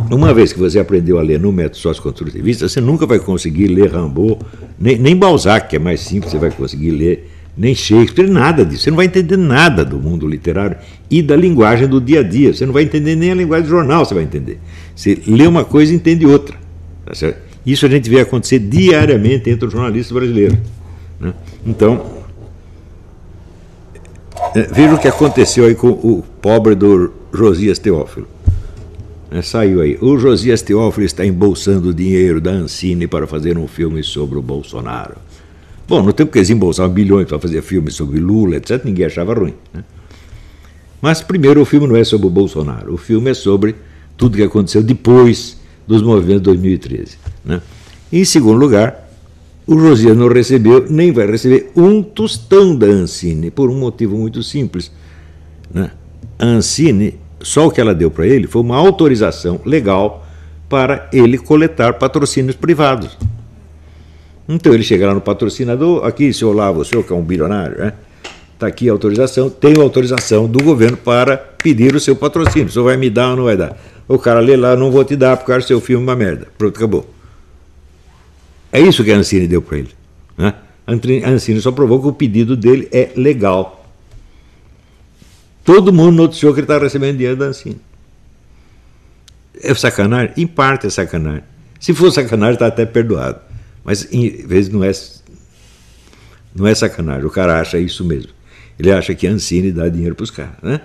uma 0.09 0.33
vez 0.33 0.51
que 0.51 0.59
você 0.59 0.77
aprendeu 0.77 1.17
a 1.17 1.21
ler 1.21 1.39
no 1.39 1.53
método 1.53 1.77
socioconstrutivista, 1.77 2.67
você 2.67 2.81
nunca 2.81 3.05
vai 3.05 3.17
conseguir 3.17 3.67
ler 3.67 3.91
Rambaud, 3.91 4.39
nem, 4.77 4.97
nem 4.97 5.15
Balzac, 5.15 5.69
que 5.69 5.77
é 5.77 5.79
mais 5.79 6.01
simples, 6.01 6.31
você 6.31 6.37
vai 6.37 6.51
conseguir 6.51 6.91
ler, 6.91 7.31
nem 7.55 7.73
Shakespeare, 7.73 8.29
nada 8.29 8.65
disso. 8.65 8.83
Você 8.83 8.89
não 8.89 8.97
vai 8.97 9.05
entender 9.05 9.37
nada 9.37 9.85
do 9.85 9.97
mundo 9.97 10.27
literário 10.27 10.75
e 11.09 11.21
da 11.21 11.35
linguagem 11.35 11.87
do 11.87 12.01
dia 12.01 12.19
a 12.19 12.23
dia. 12.23 12.53
Você 12.53 12.65
não 12.65 12.73
vai 12.73 12.83
entender 12.83 13.15
nem 13.15 13.31
a 13.31 13.35
linguagem 13.35 13.65
do 13.65 13.69
jornal, 13.69 14.03
você 14.03 14.13
vai 14.13 14.23
entender. 14.23 14.59
Você 14.93 15.17
lê 15.25 15.47
uma 15.47 15.63
coisa 15.63 15.93
e 15.93 15.95
entende 15.95 16.25
outra. 16.25 16.57
Tá 17.05 17.15
certo? 17.15 17.41
Isso 17.65 17.85
a 17.85 17.89
gente 17.89 18.09
vê 18.09 18.19
acontecer 18.19 18.59
diariamente 18.59 19.49
entre 19.49 19.65
os 19.65 19.71
jornalistas 19.71 20.11
brasileiros. 20.11 20.57
Então, 21.65 22.21
é, 24.55 24.63
veja 24.63 24.95
o 24.95 24.99
que 24.99 25.07
aconteceu 25.07 25.65
aí 25.65 25.75
com 25.75 25.89
o 25.89 26.23
pobre 26.41 26.75
do 26.75 27.11
Josias 27.33 27.79
Teófilo. 27.79 28.27
É, 29.29 29.41
saiu 29.41 29.81
aí. 29.81 29.97
O 30.01 30.17
Josias 30.17 30.61
Teófilo 30.61 31.05
está 31.05 31.25
embolsando 31.25 31.93
dinheiro 31.93 32.41
da 32.41 32.51
Ancine 32.51 33.07
para 33.07 33.25
fazer 33.25 33.57
um 33.57 33.67
filme 33.67 34.03
sobre 34.03 34.37
o 34.37 34.41
Bolsonaro. 34.41 35.15
Bom, 35.87 36.03
no 36.03 36.11
tempo 36.11 36.31
que 36.31 36.37
eles 36.37 36.49
embolsavam 36.49 36.91
bilhões 36.91 37.27
para 37.27 37.39
fazer 37.39 37.61
filmes 37.61 37.93
sobre 37.93 38.19
Lula, 38.19 38.57
etc., 38.57 38.83
ninguém 38.83 39.05
achava 39.05 39.33
ruim. 39.33 39.53
Né? 39.73 39.83
Mas, 41.01 41.21
primeiro, 41.21 41.61
o 41.61 41.65
filme 41.65 41.87
não 41.87 41.95
é 41.95 42.03
sobre 42.03 42.27
o 42.27 42.29
Bolsonaro. 42.29 42.93
O 42.93 42.97
filme 42.97 43.31
é 43.31 43.33
sobre 43.33 43.75
tudo 44.17 44.35
que 44.35 44.43
aconteceu 44.43 44.83
depois 44.83 45.57
dos 45.87 46.01
movimentos 46.01 46.41
de 46.41 46.45
2013. 46.45 47.17
Né? 47.45 47.61
Em 48.11 48.25
segundo 48.25 48.59
lugar, 48.59 49.10
o 49.67 49.79
Josias 49.79 50.17
não 50.17 50.27
recebeu, 50.27 50.85
nem 50.89 51.11
vai 51.11 51.27
receber, 51.27 51.71
um 51.75 52.01
tostão 52.01 52.75
da 52.75 52.87
Ancine, 52.87 53.51
por 53.51 53.69
um 53.69 53.77
motivo 53.77 54.17
muito 54.17 54.41
simples. 54.43 54.91
Né? 55.73 55.91
A 56.39 56.45
Ancine 56.45 57.19
só 57.43 57.67
o 57.67 57.71
que 57.71 57.81
ela 57.81 57.93
deu 57.93 58.11
para 58.11 58.27
ele 58.27 58.47
foi 58.47 58.61
uma 58.61 58.77
autorização 58.77 59.59
legal 59.65 60.25
para 60.69 61.09
ele 61.11 61.37
coletar 61.37 61.93
patrocínios 61.93 62.55
privados. 62.55 63.17
Então 64.47 64.73
ele 64.73 64.83
chega 64.83 65.07
lá 65.07 65.13
no 65.13 65.21
patrocinador, 65.21 66.05
aqui, 66.05 66.33
seu 66.33 66.49
Olavo, 66.49 66.81
o 66.81 66.85
senhor 66.85 67.03
que 67.03 67.11
é 67.11 67.15
um 67.15 67.23
bilionário, 67.23 67.77
né? 67.77 67.93
Está 68.53 68.67
aqui 68.67 68.89
a 68.89 68.91
autorização, 68.91 69.49
tenho 69.49 69.81
autorização 69.81 70.47
do 70.47 70.63
governo 70.63 70.95
para 70.95 71.35
pedir 71.35 71.95
o 71.95 71.99
seu 71.99 72.15
patrocínio. 72.15 72.67
O 72.67 72.71
senhor 72.71 72.85
vai 72.85 72.95
me 72.95 73.09
dar 73.09 73.31
ou 73.31 73.37
não 73.37 73.43
vai 73.45 73.57
dar? 73.57 73.75
O 74.07 74.19
cara 74.19 74.39
lê 74.39 74.55
lá, 74.55 74.75
não 74.75 74.91
vou 74.91 75.03
te 75.03 75.15
dar, 75.15 75.35
porque 75.35 75.51
o 75.51 75.61
seu 75.61 75.81
filme 75.81 76.03
é 76.05 76.07
uma 76.09 76.15
merda. 76.15 76.47
Pronto, 76.57 76.77
acabou. 76.77 77.09
É 78.71 78.79
isso 78.79 79.03
que 79.03 79.11
a 79.11 79.17
Ancine 79.17 79.47
deu 79.47 79.61
para 79.61 79.79
ele. 79.79 79.91
Né? 80.37 80.53
A 80.87 81.29
Ancine 81.29 81.61
só 81.61 81.71
provou 81.71 82.01
que 82.01 82.07
o 82.07 82.13
pedido 82.13 82.55
dele 82.55 82.87
é 82.91 83.11
legal. 83.15 83.85
Todo 85.63 85.93
mundo 85.93 86.15
noticiou 86.15 86.53
que 86.53 86.59
ele 86.59 86.65
estava 86.65 86.85
recebendo 86.85 87.17
dinheiro 87.17 87.37
da 87.37 87.45
Ancine. 87.45 87.79
É 89.61 89.73
sacanagem? 89.73 90.33
Em 90.37 90.47
parte 90.47 90.87
é 90.87 90.89
sacanagem. 90.89 91.43
Se 91.79 91.93
for 91.93 92.11
sacanagem, 92.11 92.53
está 92.53 92.67
até 92.67 92.85
perdoado. 92.85 93.39
Mas, 93.83 94.07
em 94.11 94.29
vez 94.45 94.69
não 94.69 94.83
é, 94.83 94.91
não 96.55 96.67
é 96.67 96.73
sacanagem. 96.73 97.25
O 97.25 97.29
cara 97.29 97.59
acha 97.59 97.77
isso 97.77 98.03
mesmo. 98.03 98.31
Ele 98.79 98.91
acha 98.91 99.13
que 99.13 99.27
a 99.27 99.31
Ancine 99.31 99.71
dá 99.71 99.87
dinheiro 99.89 100.15
para 100.15 100.23
os 100.23 100.31
caras. 100.31 100.55
Né? 100.61 100.81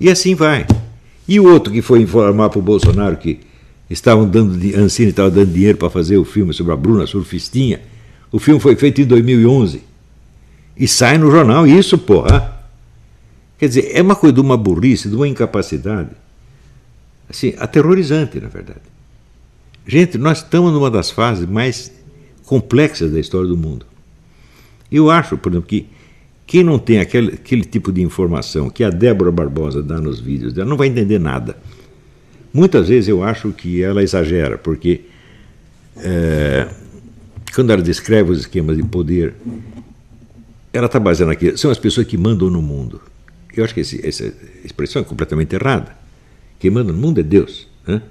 E 0.00 0.10
assim 0.10 0.34
vai. 0.34 0.66
E 1.28 1.38
o 1.38 1.44
outro 1.44 1.72
que 1.72 1.82
foi 1.82 2.00
informar 2.00 2.48
para 2.48 2.58
o 2.58 2.62
Bolsonaro 2.62 3.16
que 3.16 3.40
estavam 3.90 4.28
dando, 4.28 4.54
Ancine 4.76 5.10
estava 5.10 5.30
dando 5.30 5.52
dinheiro 5.52 5.76
para 5.76 5.90
fazer 5.90 6.16
o 6.16 6.24
filme 6.24 6.54
sobre 6.54 6.72
a 6.72 6.76
Bruna 6.76 7.06
Surfistinha. 7.06 7.80
O 8.30 8.38
filme 8.38 8.60
foi 8.60 8.76
feito 8.76 9.00
em 9.00 9.04
2011. 9.04 9.82
E 10.76 10.86
sai 10.86 11.18
no 11.18 11.30
jornal 11.30 11.66
isso, 11.66 11.98
porra. 11.98 12.58
Quer 13.58 13.68
dizer, 13.68 13.90
é 13.92 14.00
uma 14.00 14.16
coisa 14.16 14.32
de 14.32 14.40
uma 14.40 14.56
burrice, 14.56 15.08
de 15.08 15.16
uma 15.16 15.28
incapacidade. 15.28 16.10
Assim, 17.28 17.52
aterrorizante, 17.58 18.40
na 18.40 18.48
verdade. 18.48 18.80
Gente, 19.86 20.16
nós 20.16 20.38
estamos 20.38 20.72
numa 20.72 20.90
das 20.90 21.10
fases 21.10 21.46
mais 21.46 21.92
complexas 22.46 23.12
da 23.12 23.18
história 23.18 23.48
do 23.48 23.56
mundo. 23.56 23.84
Eu 24.90 25.10
acho, 25.10 25.36
por 25.36 25.52
exemplo, 25.52 25.68
que 25.68 25.86
quem 26.46 26.64
não 26.64 26.78
tem 26.78 26.98
aquele, 26.98 27.34
aquele 27.34 27.64
tipo 27.64 27.92
de 27.92 28.02
informação 28.02 28.70
que 28.70 28.82
a 28.82 28.90
Débora 28.90 29.30
Barbosa 29.30 29.82
dá 29.82 30.00
nos 30.00 30.18
vídeos 30.18 30.52
dela 30.52 30.68
não 30.68 30.76
vai 30.76 30.88
entender 30.88 31.18
nada. 31.18 31.56
Muitas 32.52 32.88
vezes 32.88 33.08
eu 33.08 33.22
acho 33.22 33.52
que 33.52 33.82
ela 33.82 34.02
exagera, 34.02 34.58
porque 34.58 35.02
é, 35.96 36.68
quando 37.54 37.72
ela 37.72 37.82
descreve 37.82 38.30
os 38.30 38.40
esquemas 38.40 38.76
de 38.76 38.82
poder, 38.82 39.34
ela 40.72 40.86
está 40.86 40.98
baseando 40.98 41.32
aqui, 41.32 41.56
são 41.56 41.70
as 41.70 41.78
pessoas 41.78 42.06
que 42.06 42.16
mandam 42.16 42.50
no 42.50 42.60
mundo. 42.62 43.00
Eu 43.56 43.64
acho 43.64 43.74
que 43.74 43.80
esse, 43.80 44.04
essa 44.06 44.32
expressão 44.64 45.02
é 45.02 45.04
completamente 45.04 45.54
errada. 45.54 45.96
Quem 46.58 46.70
manda 46.70 46.92
no 46.92 46.98
mundo 46.98 47.20
é 47.20 47.22
Deus. 47.22 47.66
Né? 47.86 48.02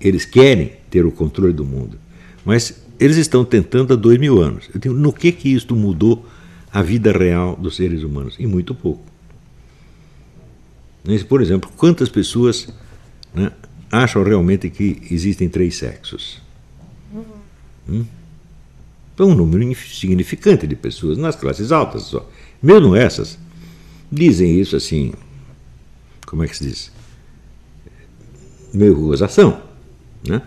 Eles 0.00 0.24
querem 0.24 0.72
ter 0.90 1.04
o 1.04 1.12
controle 1.12 1.52
do 1.52 1.64
mundo, 1.64 1.98
mas 2.44 2.82
eles 2.98 3.16
estão 3.16 3.44
tentando 3.44 3.92
há 3.92 3.96
dois 3.96 4.18
mil 4.18 4.40
anos. 4.40 4.68
Digo, 4.74 4.94
no 4.94 5.12
que 5.12 5.32
que 5.32 5.48
isto 5.52 5.74
mudou 5.74 6.26
a 6.72 6.82
vida 6.82 7.12
real 7.12 7.56
dos 7.56 7.76
seres 7.76 8.02
humanos? 8.02 8.36
E 8.38 8.46
muito 8.46 8.74
pouco. 8.74 9.02
Por 11.28 11.42
exemplo, 11.42 11.70
quantas 11.76 12.08
pessoas 12.08 12.68
né, 13.34 13.50
acham 13.92 14.22
realmente 14.22 14.70
que 14.70 15.00
existem 15.10 15.48
três 15.48 15.76
sexos? 15.76 16.40
Hum? 17.88 18.04
É 19.18 19.22
um 19.22 19.34
número 19.34 19.62
insignificante 19.62 20.66
de 20.66 20.74
pessoas 20.74 21.18
nas 21.18 21.36
classes 21.36 21.70
altas 21.70 22.04
só. 22.04 22.28
Mesmo 22.60 22.96
essas 22.96 23.38
dizem 24.10 24.58
isso 24.58 24.74
assim, 24.74 25.12
como 26.26 26.42
é 26.42 26.48
que 26.48 26.56
se 26.56 26.64
diz? 26.64 26.90
Meio 28.72 28.96
gozação. 28.96 29.62
Né? 30.26 30.40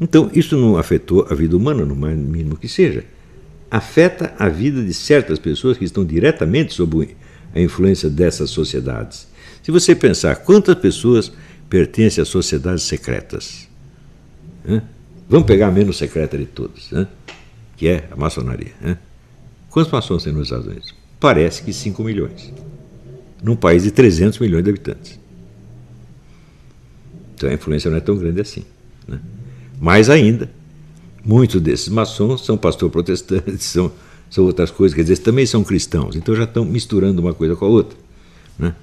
Então, 0.00 0.30
isso 0.34 0.56
não 0.56 0.76
afetou 0.76 1.26
a 1.28 1.34
vida 1.34 1.56
humana, 1.56 1.84
no 1.84 1.96
mais 1.96 2.16
mínimo 2.16 2.56
que 2.56 2.68
seja 2.68 3.04
afeta 3.70 4.34
a 4.38 4.48
vida 4.48 4.82
de 4.82 4.94
certas 4.94 5.38
pessoas 5.38 5.76
que 5.76 5.84
estão 5.84 6.04
diretamente 6.04 6.72
sob 6.74 7.16
a 7.54 7.60
influência 7.60 8.08
dessas 8.08 8.50
sociedades. 8.50 9.28
Se 9.62 9.70
você 9.70 9.94
pensar 9.94 10.36
quantas 10.36 10.74
pessoas 10.76 11.32
pertencem 11.68 12.22
a 12.22 12.24
sociedades 12.24 12.84
secretas, 12.84 13.68
vamos 15.28 15.46
pegar 15.46 15.68
a 15.68 15.70
menos 15.70 15.96
secreta 15.96 16.36
de 16.36 16.46
todas, 16.46 16.90
que 17.76 17.88
é 17.88 18.08
a 18.10 18.16
maçonaria. 18.16 18.72
Quantos 19.70 19.92
maçons 19.92 20.24
tem 20.24 20.32
nos 20.32 20.44
Estados 20.44 20.66
Unidos? 20.66 20.94
Parece 21.20 21.62
que 21.62 21.72
5 21.72 22.02
milhões, 22.02 22.52
num 23.42 23.56
país 23.56 23.82
de 23.82 23.90
300 23.90 24.38
milhões 24.38 24.64
de 24.64 24.70
habitantes. 24.70 25.20
Então 27.34 27.50
a 27.50 27.52
influência 27.52 27.90
não 27.90 27.98
é 27.98 28.00
tão 28.00 28.16
grande 28.16 28.40
assim. 28.40 28.64
Né? 29.06 29.20
Mais 29.80 30.10
ainda, 30.10 30.50
Muitos 31.28 31.60
desses 31.60 31.88
maçons 31.88 32.44
são 32.44 32.56
pastor 32.56 32.88
protestantes, 32.88 33.66
são, 33.66 33.92
são 34.30 34.44
outras 34.44 34.70
coisas, 34.70 34.96
quer 34.96 35.02
dizer, 35.02 35.18
também 35.18 35.44
são 35.44 35.62
cristãos, 35.62 36.16
então 36.16 36.34
já 36.34 36.44
estão 36.44 36.64
misturando 36.64 37.20
uma 37.20 37.34
coisa 37.34 37.54
com 37.54 37.66
a 37.66 37.68
outra. 37.68 37.98
Né? 38.58 38.74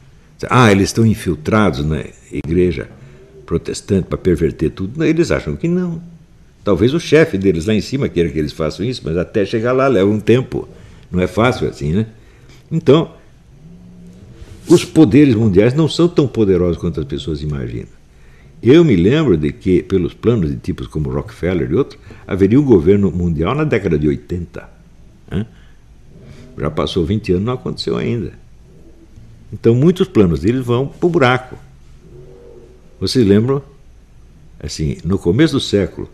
Ah, 0.49 0.71
eles 0.71 0.89
estão 0.89 1.05
infiltrados 1.05 1.85
na 1.85 2.03
igreja 2.31 2.89
protestante 3.45 4.07
para 4.07 4.17
perverter 4.17 4.71
tudo. 4.71 4.97
Não, 4.97 5.05
eles 5.05 5.31
acham 5.31 5.55
que 5.55 5.67
não. 5.67 6.01
Talvez 6.63 6.93
o 6.93 6.99
chefe 6.99 7.37
deles 7.37 7.65
lá 7.65 7.73
em 7.73 7.81
cima 7.81 8.09
queira 8.09 8.29
que 8.29 8.39
eles 8.39 8.51
façam 8.51 8.85
isso, 8.85 9.01
mas 9.03 9.17
até 9.17 9.45
chegar 9.45 9.71
lá 9.71 9.87
leva 9.87 10.09
um 10.09 10.19
tempo. 10.19 10.67
Não 11.11 11.21
é 11.21 11.27
fácil 11.27 11.69
assim, 11.69 11.93
né? 11.93 12.07
Então, 12.71 13.11
os 14.67 14.83
poderes 14.83 15.35
mundiais 15.35 15.73
não 15.73 15.87
são 15.87 16.07
tão 16.07 16.27
poderosos 16.27 16.77
quanto 16.77 16.99
as 16.99 17.05
pessoas 17.05 17.41
imaginam. 17.41 17.95
Eu 18.63 18.83
me 18.83 18.95
lembro 18.95 19.37
de 19.37 19.51
que, 19.51 19.83
pelos 19.83 20.15
planos 20.15 20.49
de 20.49 20.57
tipos 20.57 20.87
como 20.87 21.11
Rockefeller 21.11 21.69
e 21.69 21.75
outros, 21.75 22.01
haveria 22.25 22.59
um 22.59 22.65
governo 22.65 23.11
mundial 23.11 23.53
na 23.53 23.63
década 23.63 23.99
de 23.99 24.07
80. 24.07 24.67
Né? 25.29 25.45
Já 26.57 26.71
passou 26.71 27.05
20 27.05 27.33
anos, 27.33 27.45
não 27.45 27.53
aconteceu 27.53 27.95
ainda. 27.95 28.33
Então, 29.51 29.75
muitos 29.75 30.07
planos 30.07 30.41
deles 30.41 30.65
vão 30.65 30.87
para 30.87 31.07
o 31.07 31.09
buraco. 31.09 31.57
Vocês 32.99 33.25
lembram? 33.25 33.61
Assim, 34.59 34.97
no 35.03 35.19
começo 35.19 35.53
do 35.53 35.59
século, 35.59 36.09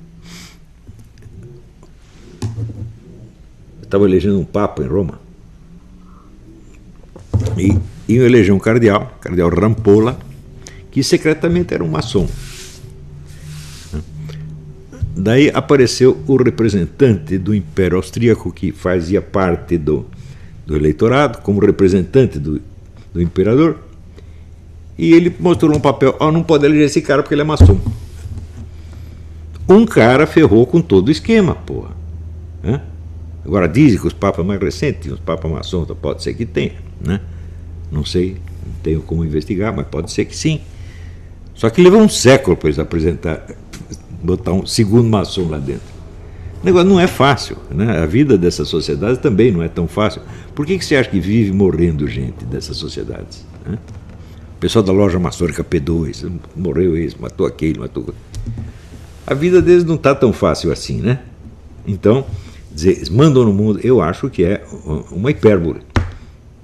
estava 3.82 4.06
elegendo 4.06 4.40
um 4.40 4.46
papa 4.46 4.82
em 4.82 4.88
Roma. 4.88 5.20
E 7.58 7.78
iam 8.12 8.26
eleger 8.26 8.54
um 8.54 8.60
cardeal, 8.60 9.18
cardeal 9.22 9.50
Rampolla, 9.50 10.20
que 10.90 11.04
secretamente 11.04 11.74
era 11.74 11.84
um 11.84 11.90
maçom. 11.90 12.28
Daí 15.16 15.52
apareceu 15.54 16.22
o 16.26 16.36
representante 16.36 17.38
do 17.38 17.54
Império 17.54 17.98
Austríaco, 17.98 18.52
que 18.52 18.72
fazia 18.72 19.22
parte 19.22 19.78
do, 19.78 20.06
do 20.66 20.76
eleitorado, 20.76 21.40
como 21.40 21.60
representante 21.60 22.40
do, 22.40 22.62
do 23.13 23.22
imperador, 23.22 23.77
e 24.98 25.13
ele 25.13 25.36
mostrou 25.39 25.75
um 25.75 25.80
papel: 25.80 26.15
oh, 26.20 26.32
não 26.32 26.44
pode 26.44 26.65
eleger 26.65 26.86
esse 26.86 27.01
cara 27.01 27.22
porque 27.22 27.34
ele 27.34 27.41
é 27.41 27.46
maçom. 27.46 27.80
Um 29.68 29.86
cara 29.86 30.27
ferrou 30.27 30.65
com 30.65 30.82
todo 30.82 31.08
o 31.08 31.12
esquema, 31.12 31.56
porra. 31.56 31.91
Hã? 32.63 32.82
Agora 33.46 33.68
dizem 33.68 34.00
que 34.00 34.08
os 34.08 34.13
papas 34.13 34.46
mais 34.46 34.60
recentes, 34.60 35.12
os 35.12 35.20
papas 35.20 35.50
maçons, 35.50 35.88
pode 36.00 36.22
ser 36.22 36.34
que 36.34 36.46
tenha, 36.46 36.75
né? 37.00 37.20
Não 37.91 38.06
sei, 38.06 38.38
não 38.65 38.74
tenho 38.84 39.01
como 39.01 39.25
investigar, 39.25 39.75
mas 39.75 39.88
pode 39.88 40.12
ser 40.12 40.25
que 40.25 40.36
sim. 40.36 40.62
Só 41.56 41.70
que 41.70 41.82
levou 41.82 42.01
um 42.01 42.10
século 42.10 42.56
para 42.56 42.70
eles 42.70 42.80
apresentar, 42.80 43.46
botar 44.22 44.53
um 44.53 44.65
segundo 44.65 45.08
maçom 45.08 45.50
lá 45.50 45.58
dentro. 45.58 45.91
O 46.62 46.65
negócio 46.65 46.88
não 46.88 47.00
é 47.00 47.08
fácil, 47.08 47.58
né? 47.72 48.00
A 48.00 48.06
vida 48.06 48.38
dessas 48.38 48.68
sociedades 48.68 49.18
também 49.18 49.51
não 49.51 49.63
é 49.63 49.68
tão 49.68 49.88
fácil. 49.88 50.22
Por 50.53 50.65
que, 50.65 50.77
que 50.77 50.86
você 50.86 50.96
acha 50.96 51.10
que 51.10 51.20
vive 51.20 51.51
morrendo 51.51 52.08
gente 52.08 52.46
dessas 52.46 52.77
sociedades? 52.77 53.46
Né? 53.65 53.77
O 54.56 54.60
pessoal 54.60 54.84
da 54.84 54.91
loja 54.91 55.18
maçônica 55.18 55.63
P2, 55.63 56.32
morreu 56.56 56.96
esse, 56.96 57.20
matou 57.20 57.48
aquele, 57.48 57.80
matou. 57.80 58.13
A 59.25 59.34
vida 59.34 59.60
deles 59.60 59.84
não 59.84 59.96
está 59.96 60.13
tão 60.13 60.32
fácil 60.32 60.72
assim, 60.72 61.01
né? 61.01 61.22
Então, 61.88 62.25
dizer, 62.72 63.10
mandam 63.10 63.44
no 63.44 63.53
mundo, 63.53 63.80
eu 63.84 64.00
acho 64.00 64.30
que 64.30 64.44
é 64.44 64.63
uma 65.12 65.32
hipérbole, 65.32 65.82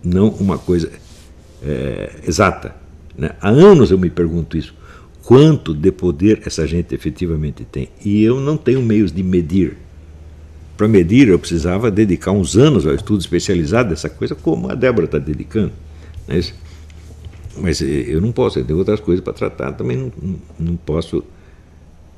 não 0.03 0.29
uma 0.29 0.59
coisa 0.59 0.91
é, 1.63 2.19
exata. 2.27 2.75
Né? 3.17 3.31
Há 3.41 3.49
anos 3.49 3.89
eu 3.89 3.97
me 3.97 4.11
pergunto 4.11 4.57
isso 4.57 4.75
quanto 5.23 5.73
de 5.73 5.91
poder 5.91 6.41
essa 6.45 6.65
gente 6.65 6.95
efetivamente 6.95 7.65
tem. 7.65 7.89
E 8.05 8.23
eu 8.23 8.39
não 8.39 8.55
tenho 8.55 8.81
meios 8.81 9.11
de 9.11 9.21
medir. 9.21 9.75
Para 10.77 10.87
medir, 10.87 11.27
eu 11.27 11.39
precisava 11.39 11.89
dedicar 11.89 12.31
uns 12.31 12.55
anos 12.55 12.85
ao 12.85 12.93
estudo 12.93 13.19
especializado 13.19 13.89
dessa 13.89 14.09
coisa, 14.09 14.35
como 14.35 14.69
a 14.69 14.75
Débora 14.75 15.05
está 15.05 15.17
dedicando. 15.17 15.73
Né? 16.27 16.39
Mas 17.57 17.81
eh, 17.81 18.05
eu 18.07 18.21
não 18.21 18.31
posso, 18.31 18.59
eu 18.59 18.63
tenho 18.63 18.77
outras 18.77 18.99
coisas 18.99 19.23
para 19.23 19.33
tratar, 19.33 19.71
também 19.71 19.97
não, 19.97 20.11
não 20.59 20.75
posso 20.75 21.23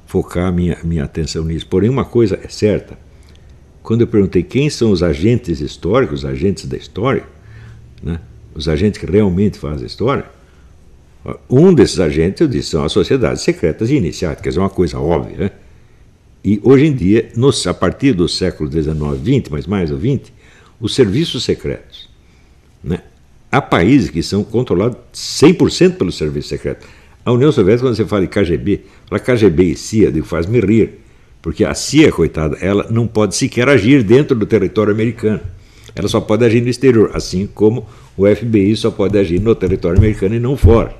focar 0.06 0.52
minha, 0.52 0.78
minha 0.84 1.06
atenção 1.06 1.46
nisso. 1.46 1.66
Porém, 1.68 1.90
uma 1.90 2.04
coisa 2.04 2.38
é 2.44 2.50
certa: 2.50 2.98
quando 3.82 4.02
eu 4.02 4.08
perguntei 4.08 4.44
quem 4.44 4.70
são 4.70 4.92
os 4.92 5.02
agentes 5.02 5.62
históricos, 5.62 6.24
os 6.24 6.26
agentes 6.26 6.66
da 6.66 6.76
história, 6.76 7.24
né? 8.04 8.20
os 8.54 8.68
agentes 8.68 9.00
que 9.00 9.10
realmente 9.10 9.58
fazem 9.58 9.86
a 9.86 9.88
história, 9.88 10.26
um 11.50 11.74
desses 11.74 12.00
agentes, 12.00 12.42
eu 12.42 12.48
disse, 12.48 12.72
são 12.72 12.84
as 12.84 12.92
sociedades 12.92 13.42
secretas 13.42 13.90
e 13.90 13.96
iniciáticas, 13.96 14.58
é 14.58 14.60
uma 14.60 14.70
coisa 14.70 15.00
óbvia. 15.00 15.38
Né? 15.38 15.52
E 16.44 16.60
hoje 16.64 16.86
em 16.86 16.94
dia, 16.94 17.30
a 17.68 17.74
partir 17.74 18.14
do 18.14 18.28
século 18.28 18.72
XIX, 18.72 18.94
XX, 18.94 19.50
mas 19.50 19.68
mais 19.68 19.92
o 19.92 19.98
XX, 19.98 20.32
os 20.80 20.96
serviços 20.96 21.44
secretos. 21.44 22.10
Né? 22.84 23.02
Há 23.52 23.62
países 23.62 24.10
que 24.10 24.24
são 24.24 24.44
controlados 24.44 24.98
100% 25.14 25.98
pelo 25.98 26.12
serviço 26.12 26.50
secreto. 26.50 26.88
A 27.26 27.32
União 27.32 27.52
Soviética, 27.52 27.88
quando 27.88 27.96
você 27.96 28.06
fala 28.06 28.22
de 28.22 28.28
KGB, 28.28 28.82
fala 29.08 29.20
KGB 29.20 29.64
e 29.64 29.76
CIA, 29.76 30.24
faz-me 30.24 30.60
rir. 30.60 31.00
Porque 31.42 31.64
a 31.64 31.74
CIA, 31.74 32.12
coitada, 32.12 32.58
ela 32.62 32.88
não 32.90 33.08
pode 33.08 33.36
sequer 33.36 33.68
agir 33.68 34.04
dentro 34.04 34.36
do 34.36 34.46
território 34.46 34.94
americano. 34.94 35.42
Ela 35.96 36.08
só 36.08 36.22
pode 36.22 36.46
agir 36.46 36.62
no 36.62 36.70
exterior, 36.70 37.12
assim 37.14 37.48
como 37.48 37.86
o 38.16 38.26
FBI 38.28 38.76
só 38.76 38.92
pode 38.92 39.18
agir 39.18 39.40
no 39.40 39.56
território 39.56 39.98
americano 39.98 40.36
e 40.36 40.40
não 40.40 40.56
fora. 40.56 40.96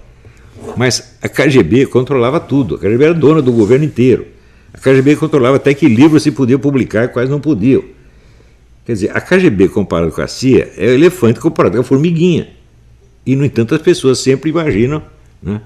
Mas 0.76 1.18
a 1.22 1.30
KGB 1.30 1.86
controlava 1.86 2.40
tudo. 2.40 2.76
A 2.76 2.80
KGB 2.80 3.04
era 3.06 3.14
dona 3.14 3.42
do 3.42 3.52
governo 3.52 3.86
inteiro. 3.86 4.26
A 4.74 4.78
KGB 4.78 5.16
controlava 5.16 5.58
até 5.58 5.74
que 5.74 5.88
livros 5.88 6.24
se 6.24 6.32
podia 6.32 6.60
publicar 6.60 7.06
e 7.06 7.08
quais 7.08 7.30
não 7.30 7.40
podiam. 7.40 7.84
Quer 8.86 8.94
dizer, 8.94 9.12
a 9.16 9.22
KGB 9.22 9.70
comparado 9.70 10.12
com 10.12 10.22
a 10.22 10.28
CIA 10.28 10.72
é 10.78 10.88
o 10.88 10.90
elefante 10.92 11.40
comparado 11.40 11.76
com 11.76 11.82
a 11.82 11.84
formiguinha. 11.84 12.50
E, 13.26 13.36
no 13.36 13.46
entanto, 13.46 13.76
as 13.76 13.82
pessoas 13.82 14.20
sempre 14.20 14.50
imaginam 14.50 15.04
né, 15.42 15.62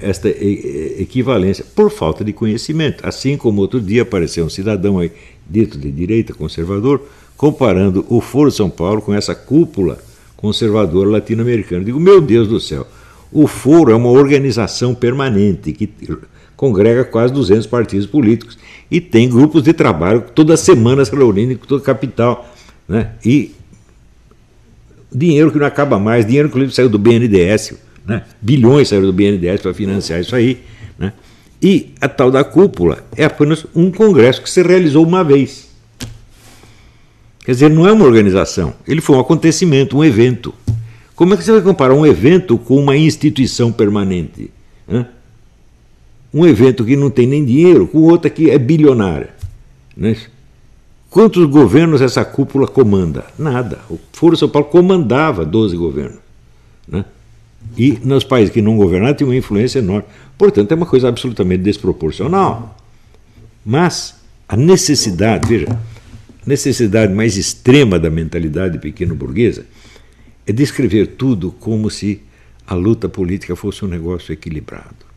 esta 0.00 0.28
equivalência 0.28 1.64
por 1.74 1.90
falta 1.90 2.24
de 2.24 2.32
conhecimento. 2.32 3.06
Assim 3.06 3.36
como 3.36 3.60
outro 3.60 3.80
dia 3.80 4.02
apareceu 4.02 4.44
um 4.44 4.48
cidadão 4.48 4.98
aí, 4.98 5.10
dito 5.48 5.78
de 5.78 5.90
direita, 5.90 6.32
conservador, 6.32 7.02
comparando 7.36 8.04
o 8.08 8.20
Foro 8.20 8.50
São 8.50 8.70
Paulo 8.70 9.02
com 9.02 9.12
essa 9.12 9.34
cúpula 9.34 9.98
conservadora 10.36 11.10
latino-americana. 11.10 11.84
Digo, 11.84 12.00
meu 12.00 12.20
Deus 12.20 12.48
do 12.48 12.60
céu, 12.60 12.86
o 13.32 13.46
Foro 13.46 13.92
é 13.92 13.94
uma 13.94 14.10
organização 14.10 14.94
permanente 14.94 15.72
que 15.72 15.88
congrega 16.60 17.06
quase 17.06 17.32
200 17.32 17.66
partidos 17.66 18.06
políticos 18.06 18.58
e 18.90 19.00
tem 19.00 19.30
grupos 19.30 19.62
de 19.62 19.72
trabalho 19.72 20.26
toda 20.34 20.58
semana 20.58 21.02
se 21.02 21.10
reunindo 21.10 21.54
em 21.54 21.56
toda 21.56 21.82
a 21.82 21.86
capital. 21.86 22.54
Né? 22.86 23.12
E 23.24 23.54
dinheiro 25.10 25.50
que 25.50 25.58
não 25.58 25.64
acaba 25.64 25.98
mais, 25.98 26.26
dinheiro 26.26 26.48
inclusive 26.48 26.74
saiu 26.74 26.90
do 26.90 26.98
BNDES, 26.98 27.78
né? 28.06 28.24
bilhões 28.42 28.88
saíram 28.88 29.06
do 29.06 29.12
BNDES 29.14 29.62
para 29.62 29.72
financiar 29.72 30.20
isso 30.20 30.36
aí. 30.36 30.60
Né? 30.98 31.14
E 31.62 31.94
a 31.98 32.10
tal 32.10 32.30
da 32.30 32.44
cúpula 32.44 33.02
é 33.16 33.24
apenas 33.24 33.64
um 33.74 33.90
congresso 33.90 34.42
que 34.42 34.50
se 34.50 34.62
realizou 34.62 35.06
uma 35.06 35.24
vez. 35.24 35.70
Quer 37.42 37.52
dizer, 37.52 37.70
não 37.70 37.88
é 37.88 37.92
uma 37.92 38.04
organização, 38.04 38.74
ele 38.86 39.00
foi 39.00 39.16
um 39.16 39.20
acontecimento, 39.20 39.96
um 39.96 40.04
evento. 40.04 40.52
Como 41.16 41.32
é 41.32 41.38
que 41.38 41.42
você 41.42 41.52
vai 41.52 41.62
comparar 41.62 41.94
um 41.94 42.04
evento 42.04 42.58
com 42.58 42.76
uma 42.76 42.98
instituição 42.98 43.72
permanente? 43.72 44.50
Né? 44.86 45.06
Um 46.32 46.46
evento 46.46 46.84
que 46.84 46.96
não 46.96 47.10
tem 47.10 47.26
nem 47.26 47.44
dinheiro 47.44 47.86
com 47.86 47.98
outra 47.98 48.30
que 48.30 48.50
é 48.50 48.58
bilionária. 48.58 49.30
Né? 49.96 50.16
Quantos 51.10 51.44
governos 51.46 52.00
essa 52.00 52.24
cúpula 52.24 52.68
comanda? 52.68 53.24
Nada. 53.36 53.80
O 53.90 53.98
Foro 54.12 54.36
São 54.36 54.48
Paulo 54.48 54.68
comandava 54.68 55.44
12 55.44 55.76
governos. 55.76 56.20
Né? 56.86 57.04
E 57.76 57.98
nos 58.04 58.22
países 58.22 58.52
que 58.52 58.62
não 58.62 58.76
governavam 58.76 59.14
tinha 59.14 59.28
uma 59.28 59.36
influência 59.36 59.80
enorme. 59.80 60.04
Portanto, 60.38 60.70
é 60.70 60.74
uma 60.74 60.86
coisa 60.86 61.08
absolutamente 61.08 61.62
desproporcional. 61.62 62.76
Mas 63.66 64.14
a 64.48 64.56
necessidade, 64.56 65.48
veja, 65.48 65.78
necessidade 66.46 67.12
mais 67.12 67.36
extrema 67.36 67.98
da 67.98 68.08
mentalidade 68.08 68.78
pequeno-burguesa 68.78 69.66
é 70.46 70.52
descrever 70.52 71.08
tudo 71.08 71.52
como 71.52 71.90
se 71.90 72.22
a 72.66 72.74
luta 72.74 73.08
política 73.08 73.54
fosse 73.56 73.84
um 73.84 73.88
negócio 73.88 74.32
equilibrado. 74.32 75.09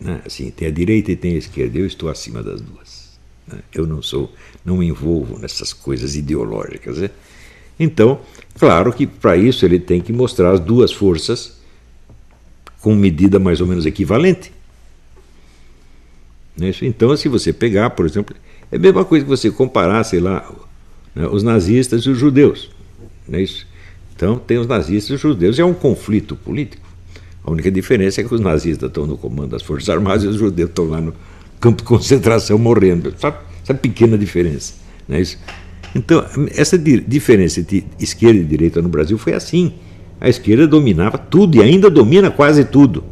Né? 0.00 0.20
Assim, 0.24 0.50
tem 0.50 0.68
a 0.68 0.70
direita 0.70 1.12
e 1.12 1.16
tem 1.16 1.34
a 1.34 1.38
esquerda, 1.38 1.78
eu 1.78 1.86
estou 1.86 2.08
acima 2.08 2.42
das 2.42 2.60
duas. 2.60 3.18
Né? 3.46 3.58
Eu 3.74 3.86
não 3.86 4.02
sou, 4.02 4.32
não 4.64 4.78
me 4.78 4.86
envolvo 4.86 5.38
nessas 5.38 5.72
coisas 5.72 6.14
ideológicas. 6.16 6.98
Né? 6.98 7.10
Então, 7.78 8.20
claro 8.58 8.92
que 8.92 9.06
para 9.06 9.36
isso 9.36 9.64
ele 9.64 9.78
tem 9.78 10.00
que 10.00 10.12
mostrar 10.12 10.52
as 10.52 10.60
duas 10.60 10.92
forças 10.92 11.58
com 12.80 12.94
medida 12.94 13.38
mais 13.38 13.60
ou 13.60 13.66
menos 13.66 13.86
equivalente. 13.86 14.52
Né? 16.56 16.72
Então, 16.82 17.16
se 17.16 17.28
você 17.28 17.52
pegar, 17.52 17.90
por 17.90 18.06
exemplo, 18.06 18.34
é 18.70 18.76
a 18.76 18.78
mesma 18.78 19.04
coisa 19.04 19.24
que 19.24 19.30
você 19.30 19.50
comparar, 19.50 20.04
sei 20.04 20.20
lá, 20.20 20.50
né, 21.14 21.26
os 21.26 21.42
nazistas 21.42 22.02
e 22.02 22.10
os 22.10 22.18
judeus. 22.18 22.70
É? 23.32 23.44
Então, 24.14 24.38
tem 24.38 24.58
os 24.58 24.66
nazistas 24.66 25.10
e 25.10 25.14
os 25.14 25.20
judeus, 25.20 25.58
é 25.58 25.64
um 25.64 25.74
conflito 25.74 26.34
político. 26.34 26.87
A 27.48 27.50
única 27.50 27.70
diferença 27.70 28.20
é 28.20 28.24
que 28.24 28.34
os 28.34 28.40
nazistas 28.40 28.88
estão 28.88 29.06
no 29.06 29.16
comando 29.16 29.52
das 29.52 29.62
Forças 29.62 29.88
Armadas 29.88 30.24
e 30.24 30.26
os 30.26 30.36
judeus 30.36 30.68
estão 30.68 30.84
lá 30.84 31.00
no 31.00 31.14
campo 31.58 31.78
de 31.78 31.88
concentração 31.88 32.58
morrendo. 32.58 33.14
Só 33.16 33.42
essa 33.62 33.72
pequena 33.72 34.18
diferença. 34.18 34.74
Não 35.08 35.16
é 35.16 35.20
isso? 35.22 35.38
Então, 35.94 36.22
essa 36.54 36.76
diferença 36.76 37.60
entre 37.60 37.86
esquerda 37.98 38.38
e 38.38 38.44
direita 38.44 38.82
no 38.82 38.90
Brasil 38.90 39.16
foi 39.16 39.32
assim. 39.32 39.72
A 40.20 40.28
esquerda 40.28 40.66
dominava 40.66 41.16
tudo 41.16 41.56
e 41.56 41.62
ainda 41.62 41.88
domina 41.88 42.30
quase 42.30 42.66
tudo. 42.66 43.02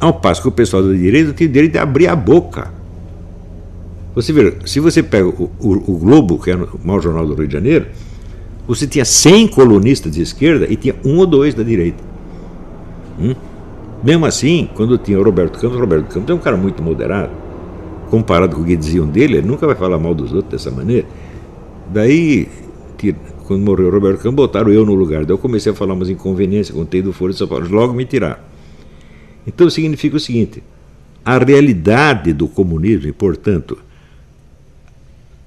Ao 0.00 0.12
passo 0.12 0.42
que 0.42 0.48
o 0.48 0.52
pessoal 0.52 0.82
da 0.84 0.92
direita 0.92 1.32
tem 1.32 1.48
o 1.48 1.50
direito 1.50 1.72
de 1.72 1.78
abrir 1.78 2.06
a 2.06 2.14
boca 2.14 2.76
você 4.16 4.32
vê, 4.32 4.54
se 4.64 4.80
você 4.80 5.02
pega 5.02 5.28
o, 5.28 5.50
o, 5.60 5.72
o 5.72 5.98
Globo, 5.98 6.38
que 6.38 6.50
é 6.50 6.56
o 6.56 6.80
maior 6.82 7.02
jornal 7.02 7.26
do 7.26 7.34
Rio 7.34 7.46
de 7.46 7.52
Janeiro, 7.52 7.84
você 8.66 8.86
tinha 8.86 9.04
100 9.04 9.48
colunistas 9.48 10.10
de 10.10 10.22
esquerda 10.22 10.66
e 10.70 10.74
tinha 10.74 10.96
um 11.04 11.18
ou 11.18 11.26
dois 11.26 11.52
da 11.52 11.62
direita. 11.62 12.02
Hum? 13.18 13.34
Mesmo 14.02 14.26
assim, 14.26 14.68
quando 14.74 14.98
tinha 14.98 15.18
o 15.18 15.22
Roberto 15.22 15.58
Campos, 15.58 15.76
o 15.76 15.80
Roberto 15.80 16.12
Campos 16.12 16.30
é 16.30 16.34
um 16.34 16.38
cara 16.38 16.56
muito 16.56 16.82
moderado. 16.82 17.32
Comparado 18.10 18.54
com 18.54 18.62
o 18.62 18.64
que 18.64 18.76
diziam 18.76 19.06
dele, 19.06 19.38
ele 19.38 19.46
nunca 19.46 19.66
vai 19.66 19.74
falar 19.74 19.98
mal 19.98 20.14
dos 20.14 20.32
outros 20.32 20.52
dessa 20.52 20.70
maneira. 20.70 21.06
Daí, 21.92 22.48
quando 23.46 23.62
morreu 23.62 23.88
o 23.88 23.90
Roberto 23.90 24.18
Campos, 24.18 24.36
botaram 24.36 24.70
eu 24.70 24.84
no 24.84 24.94
lugar. 24.94 25.24
Daí 25.24 25.34
eu 25.34 25.38
comecei 25.38 25.72
a 25.72 25.74
falar 25.74 25.94
umas 25.94 26.08
inconveniências, 26.08 26.76
contei 26.76 27.02
do 27.02 27.12
Foro 27.12 27.32
de 27.32 27.38
São 27.38 27.48
Paulo, 27.48 27.68
logo 27.68 27.94
me 27.94 28.04
tiraram. 28.04 28.38
Então 29.46 29.68
significa 29.70 30.16
o 30.16 30.20
seguinte: 30.20 30.62
a 31.24 31.38
realidade 31.38 32.32
do 32.32 32.46
comunismo, 32.46 33.08
e 33.08 33.12
portanto, 33.12 33.78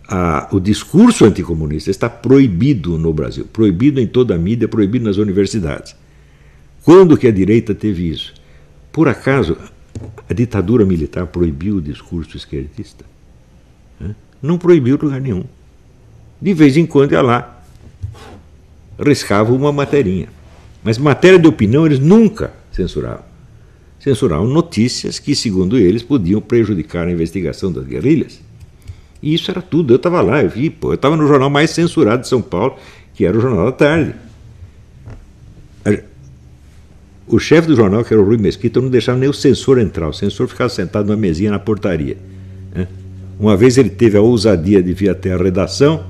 a, 0.08 0.48
o 0.52 0.60
discurso 0.60 1.24
anticomunista 1.24 1.92
está 1.92 2.10
proibido 2.10 2.98
no 2.98 3.14
Brasil, 3.14 3.46
proibido 3.52 4.00
em 4.00 4.08
toda 4.08 4.36
a 4.36 4.38
mídia, 4.38 4.68
proibido 4.68 5.06
nas 5.06 5.18
universidades. 5.18 5.96
Quando 6.84 7.18
que 7.18 7.28
a 7.28 7.32
direita 7.32 7.76
teve 7.76 8.10
isso? 8.10 8.34
Por 8.92 9.08
acaso 9.08 9.58
a 10.30 10.34
ditadura 10.34 10.86
militar 10.86 11.28
proibiu 11.28 11.76
o 11.76 11.82
discurso 11.82 12.38
esquerdista? 12.38 13.06
Não 14.42 14.58
proibiu 14.58 14.98
lugar 15.02 15.20
nenhum. 15.20 15.44
De 16.42 16.54
vez 16.54 16.78
em 16.78 16.86
quando 16.86 17.12
ia 17.12 17.22
lá, 17.22 17.62
riscava 18.98 19.52
uma 19.54 19.72
materinha. 19.72 20.30
Mas 20.84 20.98
matéria 20.98 21.38
de 21.38 21.48
opinião 21.48 21.86
eles 21.86 22.00
nunca 22.00 22.54
censuravam. 22.72 23.28
Censuravam 24.00 24.48
notícias 24.48 25.20
que, 25.20 25.36
segundo 25.36 25.78
eles, 25.78 26.02
podiam 26.02 26.40
prejudicar 26.40 27.06
a 27.06 27.12
investigação 27.12 27.70
das 27.70 27.86
guerrilhas. 27.86 28.40
E 29.22 29.34
isso 29.34 29.52
era 29.52 29.62
tudo. 29.62 29.92
Eu 29.92 29.98
estava 29.98 30.22
lá, 30.22 30.42
eu 30.42 30.50
vi, 30.50 30.70
pô, 30.70 30.92
eu 30.92 30.96
estava 30.96 31.18
no 31.18 31.28
jornal 31.28 31.50
mais 31.50 31.72
censurado 31.72 32.22
de 32.22 32.30
São 32.30 32.42
Paulo, 32.42 32.78
que 33.14 33.26
era 33.26 33.38
o 33.38 33.42
Jornal 33.42 33.66
da 33.66 33.72
Tarde. 33.74 34.16
O 37.30 37.38
chefe 37.38 37.68
do 37.68 37.76
jornal, 37.76 38.04
que 38.04 38.12
era 38.12 38.22
o 38.22 38.26
Rui 38.26 38.38
Mesquita, 38.38 38.82
não 38.82 38.90
deixava 38.90 39.20
nem 39.20 39.30
o 39.30 39.34
censor 39.34 39.80
entrar. 39.80 40.10
O 40.10 40.14
censor 40.14 40.48
ficava 40.48 40.70
sentado 40.70 41.06
numa 41.06 41.16
mesinha 41.16 41.52
na 41.52 41.60
portaria. 41.60 42.18
Né? 42.74 42.88
Uma 43.40 43.56
vez 43.56 43.78
ele 43.78 43.90
teve 43.90 44.18
a 44.18 44.22
ousadia 44.22 44.82
de 44.82 44.94
vir 44.94 45.10
até 45.10 45.32
a 45.32 45.38
redação, 45.38 46.04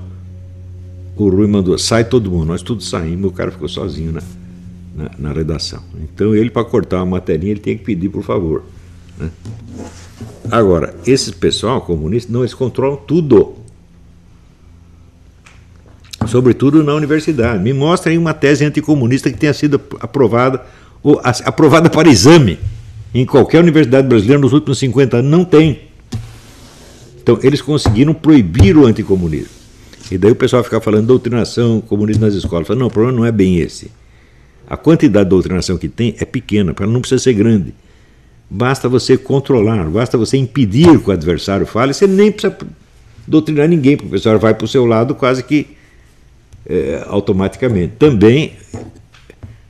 o 1.17 1.29
Rui 1.29 1.47
mandou, 1.47 1.77
sai 1.77 2.05
todo 2.05 2.31
mundo. 2.31 2.45
Nós 2.45 2.61
todos 2.61 2.89
saímos, 2.89 3.29
o 3.29 3.33
cara 3.33 3.51
ficou 3.51 3.67
sozinho 3.67 4.13
na, 4.13 4.21
na, 4.95 5.11
na 5.19 5.33
redação. 5.33 5.83
Então 6.01 6.33
ele, 6.33 6.49
para 6.49 6.63
cortar 6.63 6.97
uma 6.97 7.17
materinha, 7.17 7.51
ele 7.51 7.59
tinha 7.59 7.75
que 7.75 7.83
pedir 7.83 8.07
por 8.07 8.23
favor. 8.23 8.63
Né? 9.17 9.29
Agora, 10.49 10.95
esse 11.05 11.33
pessoal 11.33 11.81
comunista, 11.81 12.31
não, 12.31 12.41
eles 12.41 12.53
controlam 12.53 12.95
tudo. 12.95 13.55
Sobretudo 16.25 16.83
na 16.83 16.93
universidade. 16.93 17.61
Me 17.61 17.73
mostrem 17.73 18.17
uma 18.17 18.33
tese 18.33 18.63
anticomunista 18.63 19.29
que 19.29 19.37
tenha 19.37 19.53
sido 19.53 19.81
aprovada, 19.99 20.61
aprovada 21.45 21.89
para 21.89 22.09
exame 22.09 22.59
em 23.13 23.25
qualquer 23.25 23.59
universidade 23.59 24.07
brasileira 24.07 24.41
nos 24.41 24.53
últimos 24.53 24.77
50 24.79 25.17
anos. 25.17 25.31
Não 25.31 25.45
tem. 25.45 25.81
Então, 27.21 27.39
eles 27.43 27.61
conseguiram 27.61 28.13
proibir 28.13 28.77
o 28.77 28.85
anticomunismo. 28.85 29.59
E 30.11 30.17
daí 30.17 30.31
o 30.31 30.35
pessoal 30.35 30.63
fica 30.63 30.81
falando 30.81 31.05
doutrinação 31.05 31.81
comunista 31.81 32.25
nas 32.25 32.33
escolas. 32.33 32.67
Fala, 32.67 32.79
não, 32.79 32.87
o 32.87 32.91
problema 32.91 33.17
não 33.17 33.25
é 33.25 33.31
bem 33.31 33.59
esse. 33.59 33.91
A 34.67 34.75
quantidade 34.75 35.25
de 35.25 35.29
doutrinação 35.29 35.77
que 35.77 35.87
tem 35.87 36.15
é 36.19 36.25
pequena, 36.25 36.75
não 36.87 37.01
precisa 37.01 37.21
ser 37.21 37.33
grande. 37.33 37.73
Basta 38.49 38.89
você 38.89 39.17
controlar, 39.17 39.85
basta 39.89 40.17
você 40.17 40.37
impedir 40.37 40.99
que 40.99 41.09
o 41.09 41.13
adversário 41.13 41.65
fale, 41.67 41.93
você 41.93 42.07
nem 42.07 42.31
precisa 42.31 42.55
doutrinar 43.27 43.67
ninguém, 43.67 43.95
porque 43.95 44.07
o 44.07 44.11
pessoal 44.11 44.39
vai 44.39 44.55
para 44.55 44.65
o 44.65 44.67
seu 44.67 44.85
lado 44.85 45.13
quase 45.13 45.43
que 45.43 45.67
é, 46.65 47.03
automaticamente. 47.07 47.93
Também, 47.99 48.53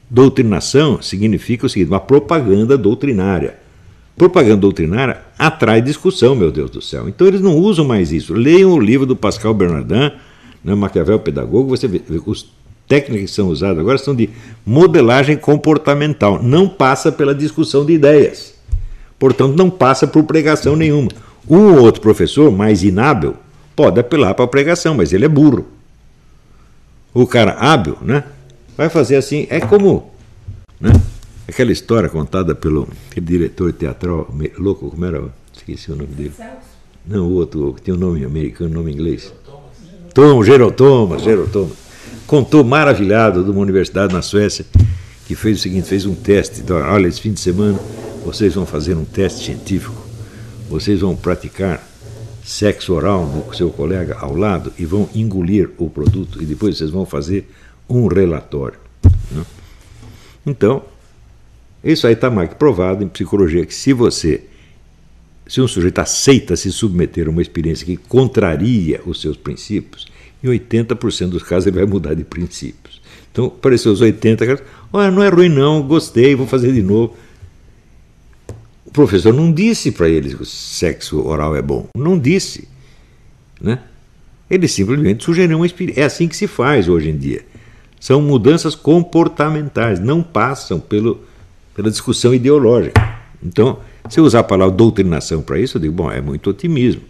doutrinação 0.10 1.02
significa 1.02 1.66
o 1.66 1.70
seguinte: 1.70 1.90
uma 1.90 2.00
propaganda 2.00 2.78
doutrinária. 2.78 3.58
Propaganda 4.18 4.58
doutrinária 4.58 5.22
atrai 5.38 5.82
discussão, 5.82 6.36
meu 6.36 6.52
Deus 6.52 6.70
do 6.70 6.82
céu. 6.82 7.08
Então 7.08 7.26
eles 7.26 7.40
não 7.40 7.56
usam 7.56 7.86
mais 7.86 8.12
isso. 8.12 8.34
Leiam 8.34 8.72
o 8.72 8.80
livro 8.80 9.06
do 9.06 9.16
Pascal 9.16 9.54
Bernardin, 9.54 10.12
né, 10.64 10.76
Maquiavel 10.76 11.20
Pedagogo, 11.20 11.70
você 11.70 11.88
vê, 11.88 12.02
os 12.26 12.46
técnicas 12.86 13.30
que 13.30 13.36
são 13.36 13.48
usadas 13.48 13.80
agora 13.80 13.98
são 13.98 14.14
de 14.14 14.30
modelagem 14.66 15.38
comportamental, 15.38 16.44
não 16.44 16.68
passa 16.68 17.12
pela 17.12 17.34
discussão 17.34 17.86
de 17.86 17.94
ideias 17.94 18.60
portanto 19.20 19.56
não 19.56 19.70
passa 19.70 20.08
por 20.08 20.24
pregação 20.24 20.76
nenhuma. 20.76 21.10
Um 21.48 21.74
ou 21.74 21.82
outro 21.82 22.02
professor 22.02 22.50
mais 22.50 22.84
inábil 22.84 23.36
pode 23.76 24.00
apelar 24.00 24.34
para 24.34 24.46
a 24.46 24.48
pregação, 24.48 24.96
mas 24.96 25.12
ele 25.12 25.26
é 25.26 25.28
burro. 25.28 25.68
O 27.14 27.28
cara 27.28 27.52
hábil, 27.52 27.98
né? 28.02 28.24
Vai 28.80 28.88
fazer 28.88 29.18
assim, 29.18 29.46
é 29.50 29.60
como, 29.60 30.10
né? 30.80 30.94
Aquela 31.46 31.70
história 31.70 32.08
contada 32.08 32.56
pelo 32.56 32.88
diretor 33.22 33.74
teatral 33.74 34.34
louco, 34.58 34.90
como 34.90 35.04
era? 35.04 35.22
Esqueci 35.54 35.92
o 35.92 35.98
nome 35.98 36.16
dele. 36.16 36.32
Não, 37.06 37.28
o 37.28 37.34
outro, 37.34 37.76
tem 37.84 37.94
um 37.94 37.98
nome 37.98 38.24
americano, 38.24 38.76
nome 38.76 38.94
inglês. 38.94 39.34
Tom, 40.14 40.42
Gerald 40.46 40.78
Thomas. 40.78 41.24
Contou 42.26 42.64
maravilhado 42.64 43.44
de 43.44 43.52
uma 43.52 43.60
universidade 43.60 44.14
na 44.14 44.22
Suécia 44.22 44.66
que 45.28 45.36
fez 45.36 45.60
o 45.60 45.62
seguinte, 45.62 45.90
fez 45.90 46.06
um 46.06 46.16
teste, 46.16 46.62
então, 46.62 46.78
olha, 46.78 47.10
esse 47.10 47.20
fim 47.20 47.34
de 47.34 47.42
semana 47.42 47.78
vocês 48.24 48.56
vão 48.56 48.66
fazer 48.66 48.96
um 48.96 49.04
teste 49.04 49.44
científico, 49.44 50.02
vocês 50.70 51.02
vão 51.02 51.18
praticar 51.18 51.86
sexo 52.46 52.94
oral 52.94 53.26
no 53.26 53.54
seu 53.54 53.72
colega 53.72 54.16
ao 54.22 54.38
lado 54.38 54.72
e 54.80 54.86
vão 54.86 55.10
engolir 55.14 55.70
o 55.78 55.90
produto 55.90 56.42
e 56.42 56.46
depois 56.46 56.78
vocês 56.78 56.90
vão 56.90 57.06
fazer 57.06 57.46
um 57.90 58.08
relatório. 58.08 58.80
Né? 59.32 59.44
Então, 60.46 60.84
isso 61.84 62.06
aí 62.06 62.14
está 62.14 62.30
mais 62.30 62.50
que 62.50 62.56
provado 62.56 63.04
em 63.04 63.08
psicologia 63.08 63.66
que 63.66 63.74
se 63.74 63.94
você, 63.94 64.44
se 65.48 65.60
um 65.62 65.68
sujeito 65.68 66.00
aceita 66.00 66.56
se 66.56 66.72
submeter 66.72 67.28
a 67.28 67.30
uma 67.30 67.42
experiência 67.42 67.86
que 67.86 67.98
contraria 67.98 69.02
os 69.06 69.22
seus 69.22 69.38
princípios, 69.38 70.08
em 70.44 70.48
80% 70.48 71.30
dos 71.30 71.44
casos 71.44 71.68
ele 71.68 71.78
vai 71.78 71.86
mudar 71.86 72.14
de 72.14 72.24
princípios. 72.24 73.02
Então, 73.32 73.48
apareceu 73.48 73.92
os 73.92 74.02
80 74.02 74.46
casos, 74.46 74.66
olha, 74.92 75.12
não 75.12 75.24
é 75.24 75.30
ruim 75.30 75.50
não, 75.50 75.82
gostei, 75.82 76.36
vou 76.36 76.48
fazer 76.48 76.74
de 76.74 76.82
novo. 76.82 77.16
O 78.86 78.92
professor 78.92 79.34
não 79.34 79.52
disse 79.52 79.92
para 79.92 80.10
eles 80.10 80.34
que 80.34 80.42
o 80.42 80.46
sexo 80.46 81.26
oral 81.26 81.56
é 81.56 81.62
bom, 81.62 81.88
não 81.96 82.18
disse, 82.18 82.68
né? 83.62 83.80
Ele 84.50 84.68
simplesmente 84.68 85.24
sugeriu 85.24 85.58
uma 85.58 85.66
experiência. 85.66 86.02
É 86.02 86.06
assim 86.06 86.28
que 86.28 86.36
se 86.36 86.48
faz 86.48 86.90
hoje 86.90 87.10
em 87.10 87.18
dia. 87.18 87.46
São 88.00 88.22
mudanças 88.22 88.76
comportamentais, 88.76 90.00
não 90.00 90.24
passam 90.24 90.80
pelo, 90.80 91.20
pela 91.76 91.90
discussão 91.90 92.34
ideológica. 92.34 93.20
Então, 93.44 93.80
se 94.10 94.20
eu 94.20 94.24
usar 94.24 94.40
a 94.40 94.44
palavra 94.44 94.76
doutrinação 94.76 95.42
para 95.42 95.60
isso, 95.60 95.78
eu 95.78 95.82
digo, 95.82 95.94
bom, 95.94 96.12
é 96.12 96.22
muito 96.22 96.50
otimismo. 96.50 97.02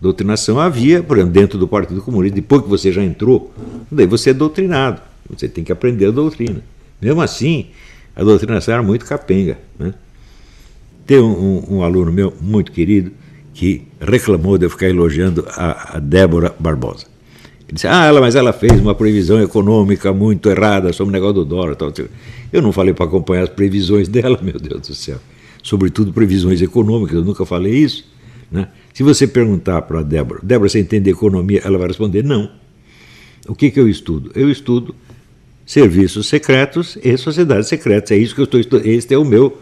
Doutrinação 0.00 0.60
havia, 0.60 1.02
por 1.02 1.16
exemplo, 1.16 1.32
dentro 1.32 1.58
do 1.58 1.66
Partido 1.66 2.02
Comunista, 2.02 2.34
depois 2.34 2.62
que 2.62 2.68
você 2.68 2.92
já 2.92 3.02
entrou, 3.02 3.52
daí 3.90 4.06
você 4.06 4.30
é 4.30 4.34
doutrinado, 4.34 5.00
você 5.28 5.48
tem 5.48 5.64
que 5.64 5.72
aprender 5.72 6.06
a 6.06 6.10
doutrina. 6.10 6.62
Mesmo 7.00 7.22
assim, 7.22 7.66
a 8.14 8.22
doutrinação 8.22 8.74
era 8.74 8.82
muito 8.82 9.06
capenga. 9.06 9.58
Né? 9.78 9.94
Tem 11.06 11.18
um, 11.18 11.64
um, 11.70 11.76
um 11.76 11.82
aluno 11.82 12.12
meu, 12.12 12.34
muito 12.40 12.72
querido, 12.72 13.12
que 13.54 13.86
reclamou 13.98 14.58
de 14.58 14.66
eu 14.66 14.70
ficar 14.70 14.88
elogiando 14.88 15.46
a, 15.48 15.96
a 15.96 15.98
Débora 15.98 16.54
Barbosa. 16.58 17.06
Ele 17.68 17.74
disse, 17.74 17.86
ah, 17.88 18.04
ela, 18.04 18.20
mas 18.20 18.36
ela 18.36 18.52
fez 18.52 18.80
uma 18.80 18.94
previsão 18.94 19.42
econômica 19.42 20.12
muito 20.12 20.48
errada 20.48 20.92
sobre 20.92 21.10
o 21.10 21.12
negócio 21.12 21.34
do 21.34 21.44
dólar. 21.44 21.74
Tal, 21.74 21.90
tal. 21.90 22.06
Eu 22.52 22.62
não 22.62 22.72
falei 22.72 22.94
para 22.94 23.06
acompanhar 23.06 23.42
as 23.42 23.48
previsões 23.48 24.06
dela, 24.08 24.38
meu 24.40 24.58
Deus 24.58 24.82
do 24.82 24.94
céu. 24.94 25.18
Sobretudo 25.62 26.12
previsões 26.12 26.62
econômicas, 26.62 27.16
eu 27.16 27.24
nunca 27.24 27.44
falei 27.44 27.74
isso. 27.74 28.08
Né? 28.50 28.68
Se 28.94 29.02
você 29.02 29.26
perguntar 29.26 29.82
para 29.82 29.98
a 29.98 30.02
Débora, 30.02 30.38
Débora, 30.42 30.68
você 30.68 30.78
entende 30.78 31.10
economia? 31.10 31.60
Ela 31.64 31.76
vai 31.76 31.88
responder, 31.88 32.22
não. 32.22 32.48
O 33.48 33.54
que, 33.54 33.70
que 33.70 33.80
eu 33.80 33.88
estudo? 33.88 34.30
Eu 34.34 34.48
estudo 34.48 34.94
serviços 35.64 36.28
secretos 36.28 36.96
e 37.02 37.16
sociedades 37.18 37.66
secretas. 37.66 38.12
É 38.12 38.16
isso 38.16 38.32
que 38.32 38.40
eu 38.40 38.44
estou 38.44 38.60
estudando. 38.60 38.86
Este 38.86 39.12
é 39.12 39.18
o 39.18 39.24
meu, 39.24 39.60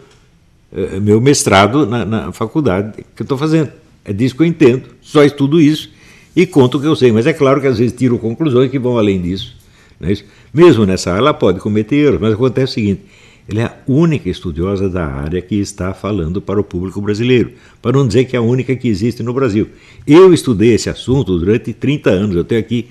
é, 0.71 0.99
meu 0.99 1.19
mestrado 1.19 1.87
na, 1.87 2.05
na 2.05 2.31
faculdade 2.31 3.03
que 3.15 3.23
eu 3.23 3.25
estou 3.25 3.37
fazendo. 3.37 3.71
É 4.03 4.13
disso 4.13 4.35
que 4.35 4.43
eu 4.43 4.45
entendo. 4.45 4.83
Só 5.01 5.23
estudo 5.23 5.59
isso 5.59 5.94
e 6.35 6.45
conto 6.45 6.77
o 6.77 6.81
que 6.81 6.87
eu 6.87 6.95
sei. 6.95 7.11
Mas 7.11 7.25
é 7.25 7.33
claro 7.33 7.61
que 7.61 7.67
às 7.67 7.77
vezes 7.77 7.95
tiro 7.95 8.17
conclusões 8.17 8.69
que 8.69 8.79
vão 8.79 8.97
além 8.97 9.21
disso. 9.21 9.55
Não 9.99 10.09
é 10.09 10.11
isso? 10.11 10.25
Mesmo 10.53 10.85
nessa 10.85 11.11
área, 11.11 11.21
ela 11.21 11.33
pode 11.33 11.59
cometer 11.59 11.95
erros, 11.95 12.19
mas 12.19 12.33
acontece 12.33 12.71
o 12.71 12.73
seguinte: 12.75 13.01
ela 13.47 13.61
é 13.61 13.65
a 13.65 13.77
única 13.87 14.29
estudiosa 14.29 14.89
da 14.89 15.05
área 15.05 15.41
que 15.41 15.55
está 15.55 15.93
falando 15.93 16.41
para 16.41 16.59
o 16.59 16.63
público 16.63 16.99
brasileiro, 16.99 17.53
para 17.81 17.97
não 17.97 18.07
dizer 18.07 18.25
que 18.25 18.35
é 18.35 18.39
a 18.39 18.41
única 18.41 18.75
que 18.75 18.87
existe 18.87 19.21
no 19.21 19.33
Brasil. 19.33 19.69
Eu 20.05 20.33
estudei 20.33 20.73
esse 20.73 20.89
assunto 20.89 21.37
durante 21.37 21.71
30 21.71 22.09
anos, 22.09 22.35
eu 22.35 22.43
tenho 22.43 22.59
aqui 22.59 22.89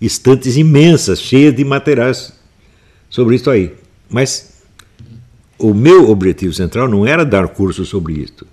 estantes 0.00 0.56
imensas, 0.56 1.20
cheias 1.20 1.54
de 1.54 1.64
materiais 1.64 2.32
sobre 3.10 3.36
isso 3.36 3.50
aí. 3.50 3.72
Mas 4.08 4.62
o 5.58 5.74
meu 5.74 6.08
objetivo 6.10 6.54
central 6.54 6.88
não 6.88 7.04
era 7.04 7.24
dar 7.24 7.48
curso 7.48 7.84
sobre 7.84 8.14
isto. 8.14 8.46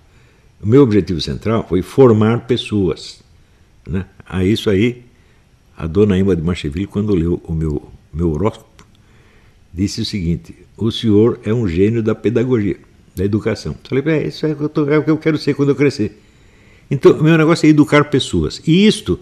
O 0.61 0.67
meu 0.67 0.81
objetivo 0.81 1.21
central 1.21 1.65
foi 1.67 1.83
formar 1.83 2.47
pessoas. 2.47 3.19
Né? 3.87 4.05
A 4.27 4.43
isso 4.43 4.69
aí, 4.69 5.03
a 5.77 5.87
dona 5.87 6.17
Emma 6.17 6.35
de 6.35 6.41
Macheville, 6.41 6.87
quando 6.87 7.13
leu 7.13 7.41
o 7.43 7.53
meu, 7.53 7.91
meu 8.13 8.31
horóscopo, 8.31 8.85
disse 9.73 10.01
o 10.01 10.05
seguinte: 10.05 10.55
o 10.77 10.91
senhor 10.91 11.39
é 11.43 11.53
um 11.53 11.67
gênio 11.67 12.01
da 12.01 12.15
pedagogia, 12.15 12.77
da 13.15 13.23
educação. 13.23 13.75
Falei, 13.87 14.03
é, 14.07 14.27
isso 14.27 14.45
é 14.45 14.51
o, 14.51 14.69
tô, 14.69 14.89
é 14.89 14.97
o 14.97 15.03
que 15.03 15.11
eu 15.11 15.17
quero 15.17 15.37
ser 15.37 15.53
quando 15.53 15.69
eu 15.69 15.75
crescer. 15.75 16.21
Então, 16.89 17.21
meu 17.21 17.37
negócio 17.37 17.65
é 17.65 17.69
educar 17.69 18.05
pessoas. 18.05 18.61
E 18.65 18.85
isto, 18.85 19.19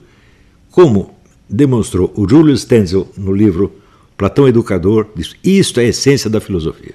como 0.72 1.16
demonstrou 1.50 2.12
o 2.16 2.28
Julius 2.28 2.62
Stenzel 2.62 3.10
no 3.18 3.34
livro 3.34 3.74
Platão 4.18 4.48
Educador, 4.48 5.08
diz, 5.16 5.36
isto 5.44 5.80
é 5.80 5.86
a 5.86 5.88
essência 5.88 6.30
da 6.30 6.42
filosofia. 6.42 6.94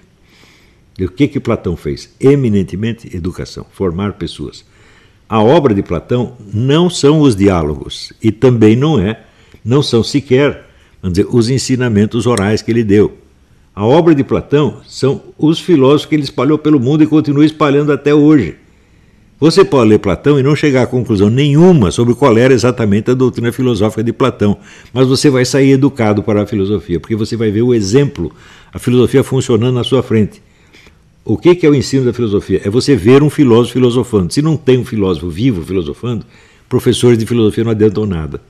E 0.98 1.04
o 1.04 1.10
que 1.10 1.28
que 1.28 1.40
Platão 1.40 1.76
fez? 1.76 2.12
Eminentemente 2.20 3.14
educação, 3.16 3.64
formar 3.70 4.14
pessoas. 4.14 4.64
A 5.28 5.42
obra 5.42 5.74
de 5.74 5.82
Platão 5.82 6.32
não 6.54 6.88
são 6.88 7.20
os 7.20 7.36
diálogos 7.36 8.14
e 8.22 8.32
também 8.32 8.74
não 8.74 8.98
é, 8.98 9.20
não 9.62 9.82
são 9.82 10.02
sequer, 10.02 10.64
vamos 11.02 11.18
dizer, 11.18 11.28
os 11.30 11.50
ensinamentos 11.50 12.26
orais 12.26 12.62
que 12.62 12.70
ele 12.70 12.82
deu. 12.82 13.18
A 13.74 13.84
obra 13.84 14.14
de 14.14 14.24
Platão 14.24 14.78
são 14.88 15.22
os 15.36 15.60
filósofos 15.60 16.06
que 16.06 16.14
ele 16.14 16.22
espalhou 16.22 16.56
pelo 16.56 16.80
mundo 16.80 17.04
e 17.04 17.06
continua 17.06 17.44
espalhando 17.44 17.92
até 17.92 18.14
hoje. 18.14 18.56
Você 19.38 19.64
pode 19.66 19.90
ler 19.90 19.98
Platão 19.98 20.40
e 20.40 20.42
não 20.42 20.56
chegar 20.56 20.82
a 20.84 20.86
conclusão 20.86 21.28
nenhuma 21.28 21.90
sobre 21.90 22.14
qual 22.14 22.36
era 22.38 22.54
exatamente 22.54 23.10
a 23.10 23.14
doutrina 23.14 23.52
filosófica 23.52 24.02
de 24.02 24.14
Platão, 24.14 24.56
mas 24.94 25.06
você 25.06 25.28
vai 25.28 25.44
sair 25.44 25.72
educado 25.72 26.22
para 26.22 26.42
a 26.42 26.46
filosofia, 26.46 26.98
porque 26.98 27.14
você 27.14 27.36
vai 27.36 27.50
ver 27.50 27.62
o 27.62 27.74
exemplo, 27.74 28.32
a 28.72 28.78
filosofia 28.78 29.22
funcionando 29.22 29.74
na 29.74 29.84
sua 29.84 30.02
frente. 30.02 30.42
O 31.28 31.36
que 31.36 31.66
é 31.66 31.68
o 31.68 31.74
ensino 31.74 32.06
da 32.06 32.12
filosofia? 32.14 32.62
É 32.64 32.70
você 32.70 32.96
ver 32.96 33.22
um 33.22 33.28
filósofo 33.28 33.74
filosofando. 33.74 34.32
Se 34.32 34.40
não 34.40 34.56
tem 34.56 34.78
um 34.78 34.84
filósofo 34.84 35.28
vivo 35.28 35.62
filosofando, 35.62 36.24
professores 36.70 37.18
de 37.18 37.26
filosofia 37.26 37.64
não 37.64 37.72
adiantam 37.72 38.06
nada. 38.06 38.40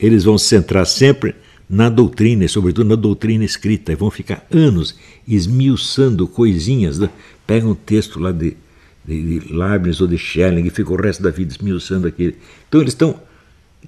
Eles 0.00 0.24
vão 0.24 0.38
se 0.38 0.46
centrar 0.46 0.86
sempre 0.86 1.34
na 1.68 1.90
doutrina, 1.90 2.42
e 2.46 2.48
sobretudo 2.48 2.88
na 2.88 2.94
doutrina 2.94 3.44
escrita, 3.44 3.92
e 3.92 3.96
vão 3.96 4.10
ficar 4.10 4.46
anos 4.50 4.98
esmiuçando 5.28 6.26
coisinhas. 6.26 6.98
Né? 6.98 7.10
Pega 7.46 7.68
um 7.68 7.74
texto 7.74 8.18
lá 8.18 8.32
de, 8.32 8.56
de, 9.04 9.40
de 9.40 9.52
Leibniz 9.52 10.00
ou 10.00 10.06
de 10.06 10.16
Schelling 10.16 10.66
e 10.66 10.70
fica 10.70 10.90
o 10.90 10.96
resto 10.96 11.22
da 11.22 11.30
vida 11.30 11.52
esmiuçando 11.52 12.08
aquele. 12.08 12.36
Então 12.66 12.80
eles 12.80 12.94
estão 12.94 13.20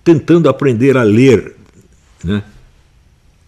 tentando 0.05 0.51
aprender 0.51 0.99
a 0.99 1.03
ler 1.03 1.57
né? 2.23 2.43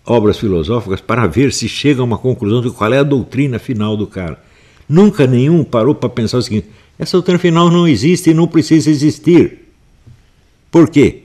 Obras 0.09 0.39
filosóficas 0.39 1.01
para 1.01 1.27
ver 1.27 1.53
se 1.53 1.69
chega 1.69 2.01
a 2.01 2.05
uma 2.05 2.19
conclusão 2.19 2.63
de 2.63 2.71
qual 2.71 2.93
é 2.93 2.99
a 2.99 3.03
doutrina 3.03 3.59
final 3.59 3.97
do 3.97 4.07
cara. 4.07 4.43
Nunca 4.89 5.27
nenhum 5.27 5.63
parou 5.63 5.95
para 5.95 6.09
pensar 6.09 6.39
o 6.39 6.43
seguinte: 6.43 6.69
essa 6.99 7.17
doutrina 7.17 7.39
final 7.39 7.71
não 7.71 7.87
existe 7.87 8.31
e 8.31 8.35
não 8.35 8.49
precisa 8.49 8.91
existir. 8.91 9.69
Por 10.71 10.89
quê? 10.89 11.25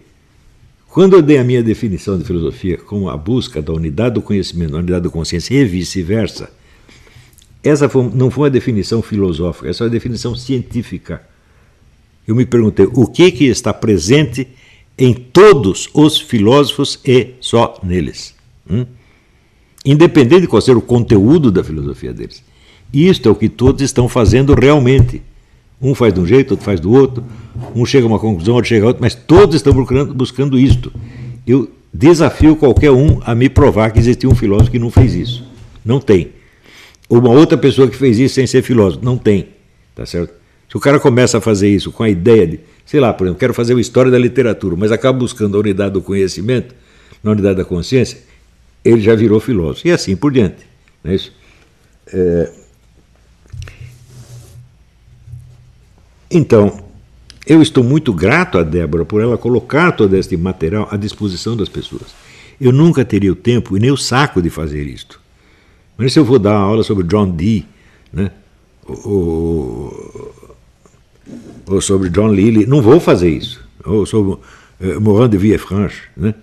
Quando 0.89 1.15
eu 1.15 1.21
dei 1.21 1.37
a 1.37 1.43
minha 1.43 1.63
definição 1.63 2.19
de 2.19 2.23
filosofia 2.23 2.77
como 2.77 3.09
a 3.09 3.17
busca 3.17 3.61
da 3.61 3.73
unidade 3.73 4.15
do 4.15 4.21
conhecimento, 4.21 4.73
da 4.73 4.77
unidade 4.77 5.05
da 5.05 5.09
consciência 5.09 5.55
e 5.55 5.65
vice-versa, 5.65 6.51
essa 7.63 7.89
foi, 7.89 8.11
não 8.13 8.29
foi 8.29 8.43
uma 8.43 8.49
definição 8.51 9.01
filosófica, 9.01 9.69
essa 9.69 9.83
é 9.83 9.85
uma 9.85 9.89
definição 9.89 10.35
científica. 10.35 11.23
Eu 12.27 12.35
me 12.35 12.45
perguntei 12.45 12.87
o 12.93 13.07
que, 13.07 13.31
que 13.31 13.45
está 13.45 13.73
presente 13.73 14.47
em 14.97 15.13
todos 15.13 15.89
os 15.93 16.19
filósofos 16.19 16.99
e 17.03 17.33
só 17.39 17.79
neles. 17.81 18.32
Hum? 18.69 18.85
Independente 19.85 20.41
de 20.41 20.47
qual 20.47 20.61
seja 20.61 20.77
o 20.77 20.81
conteúdo 20.81 21.51
da 21.51 21.63
filosofia 21.63 22.13
deles. 22.13 22.43
Isto 22.93 23.27
é 23.27 23.31
o 23.31 23.35
que 23.35 23.49
todos 23.49 23.81
estão 23.81 24.07
fazendo 24.07 24.53
realmente. 24.53 25.21
Um 25.81 25.93
faz 25.93 26.13
de 26.13 26.19
um 26.19 26.25
jeito, 26.25 26.51
outro 26.51 26.65
faz 26.65 26.79
do 26.79 26.91
outro, 26.91 27.23
um 27.75 27.85
chega 27.85 28.05
a 28.05 28.09
uma 28.09 28.19
conclusão, 28.19 28.55
outro 28.55 28.69
chega 28.69 28.85
a 28.85 28.87
outra, 28.87 29.01
mas 29.01 29.15
todos 29.15 29.55
estão 29.55 29.73
buscando, 29.73 30.13
buscando 30.13 30.57
isto. 30.57 30.93
Eu 31.45 31.69
desafio 31.93 32.55
qualquer 32.55 32.91
um 32.91 33.19
a 33.25 33.35
me 33.35 33.49
provar 33.49 33.91
que 33.91 33.99
existia 33.99 34.29
um 34.29 34.35
filósofo 34.35 34.71
que 34.71 34.79
não 34.79 34.89
fez 34.89 35.13
isso. 35.13 35.43
Não 35.83 35.99
tem. 35.99 36.29
Ou 37.09 37.19
uma 37.19 37.31
outra 37.31 37.57
pessoa 37.57 37.89
que 37.89 37.97
fez 37.97 38.17
isso 38.17 38.35
sem 38.35 38.47
ser 38.47 38.61
filósofo. 38.61 39.03
Não 39.03 39.17
tem. 39.17 39.47
Tá 39.93 40.05
certo? 40.05 40.33
Se 40.69 40.77
o 40.77 40.79
cara 40.79 40.99
começa 40.99 41.37
a 41.37 41.41
fazer 41.41 41.69
isso 41.69 41.91
com 41.91 42.01
a 42.01 42.09
ideia 42.09 42.47
de, 42.47 42.59
sei 42.85 42.99
lá, 42.99 43.13
por 43.13 43.25
exemplo, 43.25 43.39
quero 43.39 43.53
fazer 43.53 43.73
uma 43.73 43.81
história 43.81 44.09
da 44.09 44.17
literatura, 44.17 44.75
mas 44.75 44.91
acaba 44.91 45.17
buscando 45.17 45.55
a 45.57 45.59
unidade 45.59 45.93
do 45.93 46.01
conhecimento, 46.01 46.73
na 47.21 47.31
unidade 47.31 47.57
da 47.57 47.65
consciência, 47.65 48.17
ele 48.83 49.01
já 49.01 49.15
virou 49.15 49.39
filósofo. 49.39 49.87
E 49.87 49.91
assim 49.91 50.15
por 50.15 50.31
diante. 50.31 50.65
Não 51.03 51.11
é 51.11 51.15
isso? 51.15 51.31
É, 52.07 52.51
Então, 56.33 56.83
eu 57.45 57.61
estou 57.61 57.83
muito 57.83 58.11
grato 58.11 58.57
a 58.57 58.63
Débora 58.63 59.05
por 59.05 59.21
ela 59.21 59.37
colocar 59.37 59.91
todo 59.91 60.15
este 60.15 60.35
material 60.35 60.87
à 60.89 60.97
disposição 60.97 61.55
das 61.55 61.69
pessoas. 61.69 62.15
Eu 62.59 62.71
nunca 62.71 63.05
teria 63.05 63.31
o 63.31 63.35
tempo 63.35 63.77
e 63.77 63.79
nem 63.79 63.91
o 63.91 63.97
saco 63.97 64.41
de 64.41 64.49
fazer 64.49 64.83
isto. 64.87 65.21
Mas 65.95 66.11
se 66.11 66.17
eu 66.17 66.25
vou 66.25 66.39
dar 66.39 66.53
uma 66.53 66.65
aula 66.65 66.83
sobre 66.83 67.03
John 67.03 67.29
Dee, 67.29 67.67
né, 68.11 68.31
ou, 68.87 70.33
ou 71.67 71.81
sobre 71.81 72.09
John 72.09 72.33
Lilly, 72.33 72.65
não 72.65 72.81
vou 72.81 72.99
fazer 72.99 73.29
isso. 73.29 73.63
Ou 73.85 74.03
sobre 74.07 74.33
uh, 74.33 74.99
Morand 74.99 75.29
de 75.29 75.37
Villefranche. 75.37 76.01
Né? 76.17 76.33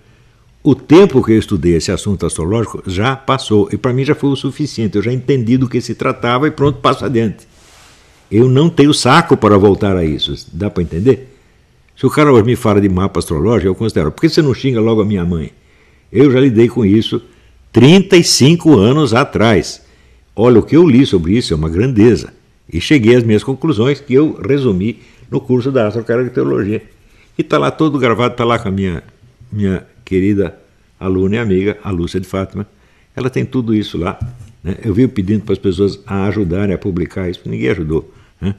O 0.62 0.74
tempo 0.74 1.24
que 1.24 1.32
eu 1.32 1.38
estudei 1.38 1.74
esse 1.74 1.90
assunto 1.90 2.26
astrológico 2.26 2.82
já 2.86 3.16
passou, 3.16 3.68
e 3.72 3.78
para 3.78 3.94
mim 3.94 4.04
já 4.04 4.14
foi 4.14 4.28
o 4.28 4.36
suficiente. 4.36 4.96
Eu 4.96 5.02
já 5.02 5.10
entendi 5.10 5.56
do 5.56 5.66
que 5.68 5.80
se 5.80 5.94
tratava 5.94 6.46
e 6.46 6.50
pronto, 6.50 6.80
passo 6.80 7.02
adiante. 7.02 7.48
Eu 8.30 8.46
não 8.46 8.68
tenho 8.68 8.92
saco 8.92 9.38
para 9.38 9.56
voltar 9.56 9.96
a 9.96 10.04
isso. 10.04 10.34
Dá 10.52 10.68
para 10.68 10.82
entender? 10.82 11.34
Se 11.96 12.04
o 12.04 12.10
cara 12.10 12.30
me 12.42 12.56
fala 12.56 12.80
de 12.80 12.90
mapa 12.90 13.18
astrológico, 13.18 13.68
eu 13.68 13.74
considero. 13.74 14.12
Por 14.12 14.20
que 14.20 14.28
você 14.28 14.42
não 14.42 14.52
xinga 14.52 14.80
logo 14.80 15.00
a 15.00 15.04
minha 15.04 15.24
mãe? 15.24 15.50
Eu 16.12 16.30
já 16.30 16.38
lidei 16.38 16.68
com 16.68 16.84
isso 16.84 17.22
35 17.72 18.78
anos 18.78 19.14
atrás. 19.14 19.82
Olha, 20.36 20.60
o 20.60 20.62
que 20.62 20.76
eu 20.76 20.86
li 20.86 21.06
sobre 21.06 21.38
isso 21.38 21.54
é 21.54 21.56
uma 21.56 21.70
grandeza. 21.70 22.34
E 22.70 22.80
cheguei 22.80 23.16
às 23.16 23.24
minhas 23.24 23.42
conclusões 23.42 23.98
que 23.98 24.12
eu 24.12 24.38
resumi 24.40 25.00
no 25.30 25.40
curso 25.40 25.72
da 25.72 25.86
astrocaracterologia. 25.86 26.82
E 27.36 27.40
está 27.40 27.56
lá 27.56 27.70
todo 27.70 27.98
gravado, 27.98 28.32
está 28.32 28.44
lá 28.44 28.58
com 28.58 28.68
a 28.68 28.72
minha, 28.72 29.02
minha 29.50 29.86
querida 30.10 30.58
aluna 30.98 31.36
e 31.36 31.38
amiga, 31.38 31.78
a 31.84 31.90
Lúcia 31.92 32.18
de 32.18 32.26
Fátima. 32.26 32.66
Ela 33.14 33.30
tem 33.30 33.44
tudo 33.44 33.72
isso 33.72 33.96
lá. 33.96 34.18
Né? 34.62 34.76
Eu 34.84 34.92
vi 34.92 35.06
pedindo 35.06 35.44
para 35.44 35.52
as 35.52 35.58
pessoas 35.58 36.00
a 36.04 36.26
ajudarem 36.26 36.74
a 36.74 36.78
publicar 36.78 37.30
isso, 37.30 37.42
ninguém 37.44 37.70
ajudou. 37.70 38.12
Né? 38.40 38.56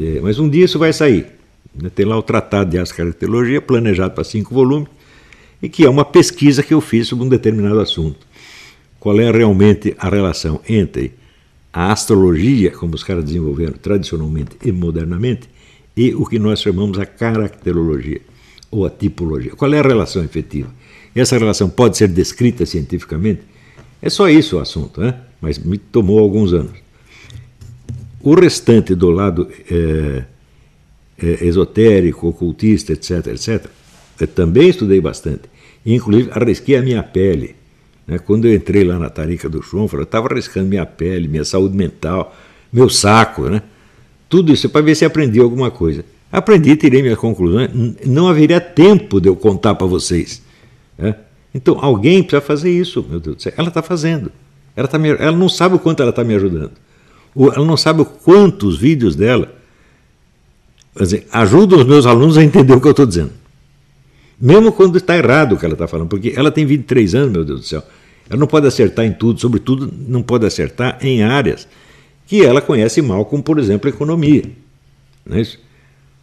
É, 0.00 0.20
mas 0.22 0.38
um 0.38 0.48
dia 0.48 0.64
isso 0.64 0.78
vai 0.78 0.90
sair. 0.90 1.26
Né? 1.74 1.90
Tem 1.94 2.06
lá 2.06 2.16
o 2.16 2.22
Tratado 2.22 2.70
de 2.70 2.78
Ascaracterologia, 2.78 3.60
planejado 3.60 4.14
para 4.14 4.24
cinco 4.24 4.54
volumes, 4.54 4.88
e 5.60 5.68
que 5.68 5.84
é 5.84 5.90
uma 5.90 6.06
pesquisa 6.06 6.62
que 6.62 6.72
eu 6.72 6.80
fiz 6.80 7.06
sobre 7.06 7.26
um 7.26 7.28
determinado 7.28 7.78
assunto. 7.78 8.26
Qual 8.98 9.20
é 9.20 9.30
realmente 9.30 9.94
a 9.98 10.08
relação 10.08 10.58
entre 10.66 11.12
a 11.70 11.92
astrologia, 11.92 12.70
como 12.70 12.94
os 12.94 13.04
caras 13.04 13.24
desenvolveram 13.24 13.74
tradicionalmente 13.74 14.56
e 14.64 14.72
modernamente, 14.72 15.50
e 15.94 16.14
o 16.14 16.24
que 16.24 16.38
nós 16.38 16.62
chamamos 16.62 16.98
a 16.98 17.04
caracterologia 17.04 18.22
ou 18.72 18.86
a 18.86 18.90
tipologia. 18.90 19.52
Qual 19.52 19.72
é 19.72 19.78
a 19.78 19.82
relação 19.82 20.24
efetiva? 20.24 20.70
Essa 21.14 21.38
relação 21.38 21.68
pode 21.68 21.98
ser 21.98 22.08
descrita 22.08 22.64
cientificamente? 22.64 23.42
É 24.00 24.08
só 24.08 24.28
isso 24.28 24.56
o 24.56 24.60
assunto, 24.60 25.00
né? 25.00 25.14
mas 25.40 25.58
me 25.58 25.76
tomou 25.76 26.18
alguns 26.18 26.54
anos. 26.54 26.72
O 28.20 28.34
restante 28.34 28.94
do 28.94 29.10
lado 29.10 29.48
é, 29.70 30.24
é, 31.22 31.44
esotérico, 31.44 32.28
ocultista, 32.28 32.92
etc., 32.92 33.26
etc., 33.26 33.66
eu 34.18 34.26
também 34.26 34.68
estudei 34.68 35.00
bastante. 35.00 35.42
Inclusive, 35.84 36.30
arrisquei 36.32 36.76
a 36.76 36.82
minha 36.82 37.02
pele. 37.02 37.56
Né? 38.06 38.18
Quando 38.18 38.46
eu 38.46 38.54
entrei 38.54 38.84
lá 38.84 38.98
na 38.98 39.10
Tarica 39.10 39.48
do 39.48 39.62
Chonfra, 39.62 39.98
eu 39.98 40.04
estava 40.04 40.28
arriscando 40.28 40.68
minha 40.68 40.86
pele, 40.86 41.28
minha 41.28 41.44
saúde 41.44 41.76
mental, 41.76 42.34
meu 42.72 42.88
saco, 42.88 43.48
né? 43.48 43.62
Tudo 44.28 44.52
isso 44.52 44.70
para 44.70 44.80
ver 44.80 44.94
se 44.94 45.04
aprendi 45.04 45.40
alguma 45.40 45.70
coisa. 45.70 46.04
Aprendi, 46.32 46.74
tirei 46.76 47.02
minhas 47.02 47.18
conclusões. 47.18 47.70
Não 48.06 48.26
haveria 48.26 48.58
tempo 48.58 49.20
de 49.20 49.28
eu 49.28 49.36
contar 49.36 49.74
para 49.74 49.86
vocês. 49.86 50.42
Né? 50.96 51.14
Então, 51.54 51.78
alguém 51.78 52.22
precisa 52.22 52.40
fazer 52.40 52.70
isso, 52.70 53.04
meu 53.06 53.20
Deus 53.20 53.36
do 53.36 53.42
céu. 53.42 53.52
Ela 53.54 53.68
está 53.68 53.82
fazendo. 53.82 54.32
Ela, 54.74 54.88
tá 54.88 54.98
me, 54.98 55.10
ela 55.10 55.36
não 55.36 55.50
sabe 55.50 55.76
o 55.76 55.78
quanto 55.78 56.00
ela 56.00 56.08
está 56.08 56.24
me 56.24 56.34
ajudando. 56.34 56.72
Ela 57.36 57.66
não 57.66 57.76
sabe 57.76 58.00
o 58.00 58.06
quantos 58.06 58.78
vídeos 58.78 59.14
dela 59.14 59.54
ajudam 61.30 61.78
os 61.78 61.84
meus 61.86 62.06
alunos 62.06 62.38
a 62.38 62.42
entender 62.44 62.72
o 62.72 62.80
que 62.80 62.86
eu 62.86 62.92
estou 62.92 63.06
dizendo. 63.06 63.32
Mesmo 64.40 64.72
quando 64.72 64.96
está 64.96 65.16
errado 65.16 65.54
o 65.54 65.58
que 65.58 65.64
ela 65.64 65.74
está 65.74 65.86
falando, 65.86 66.08
porque 66.08 66.32
ela 66.34 66.50
tem 66.50 66.64
23 66.64 67.14
anos, 67.14 67.32
meu 67.32 67.44
Deus 67.44 67.60
do 67.60 67.66
céu. 67.66 67.82
Ela 68.28 68.38
não 68.38 68.46
pode 68.46 68.66
acertar 68.66 69.04
em 69.04 69.12
tudo, 69.12 69.38
sobretudo 69.38 69.92
não 70.08 70.22
pode 70.22 70.46
acertar 70.46 70.98
em 71.02 71.22
áreas 71.22 71.68
que 72.26 72.42
ela 72.42 72.60
conhece 72.62 73.02
mal, 73.02 73.24
como 73.26 73.42
por 73.42 73.58
exemplo 73.58 73.88
a 73.88 73.92
economia. 73.92 74.44
Não 75.24 75.36
é 75.36 75.42
isso? 75.42 75.58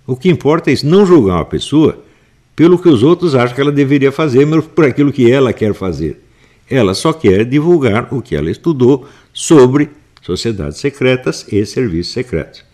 O 0.10 0.16
que 0.16 0.28
importa 0.28 0.72
é 0.72 0.74
isso, 0.74 0.88
não 0.88 1.06
julgar 1.06 1.36
uma 1.36 1.46
pessoa 1.46 2.04
pelo 2.56 2.80
que 2.80 2.90
os 2.90 3.04
outros 3.04 3.36
acham 3.36 3.54
que 3.54 3.62
ela 3.62 3.72
deveria 3.72 4.12
fazer, 4.12 4.44
mas 4.44 4.66
por 4.66 4.84
aquilo 4.84 5.14
que 5.14 5.30
ela 5.30 5.54
quer 5.54 5.72
fazer. 5.76 6.20
Ela 6.68 6.96
só 6.96 7.14
quer 7.14 7.46
divulgar 7.46 8.12
o 8.12 8.20
que 8.20 8.36
ela 8.36 8.50
estudou 8.50 9.08
sobre 9.32 9.92
sociedades 10.20 10.80
secretas 10.80 11.46
e 11.52 11.64
serviços 11.64 12.12
secretos. 12.12 12.66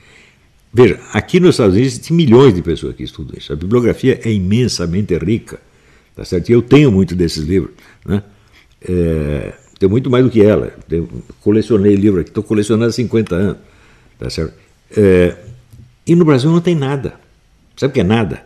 Veja, 0.74 0.98
aqui 1.12 1.42
nos 1.42 1.56
Estados 1.56 1.76
Unidos 1.76 1.98
tem 1.98 2.16
milhões 2.16 2.54
de 2.54 2.62
pessoas 2.62 2.96
que 2.96 3.04
estudam 3.04 3.36
isso. 3.38 3.52
A 3.52 3.56
bibliografia 3.58 4.18
é 4.24 4.32
imensamente 4.32 5.18
rica. 5.18 5.60
Tá 6.16 6.24
certo? 6.24 6.50
E 6.50 6.54
eu 6.54 6.62
tenho 6.62 6.90
muito 6.90 7.16
desses 7.16 7.44
livros. 7.44 7.74
Né? 8.06 8.24
É, 8.82 9.54
tenho 9.78 9.90
muito 9.90 10.10
mais 10.10 10.24
do 10.24 10.32
que 10.32 10.42
ela. 10.42 10.74
Eu 10.90 11.10
colecionei 11.42 11.96
livro 11.96 12.22
aqui, 12.22 12.30
estou 12.30 12.44
colecionando 12.44 12.90
há 12.90 12.94
50 12.94 13.36
anos. 13.36 13.58
Tá 14.18 14.30
certo? 14.30 14.54
É, 14.96 15.36
e 16.08 16.16
no 16.16 16.24
Brasil 16.24 16.50
não 16.50 16.62
tem 16.62 16.76
nada. 16.76 17.25
Sabe 17.76 17.92
o 17.92 17.94
que 17.94 18.00
é 18.00 18.04
nada? 18.04 18.44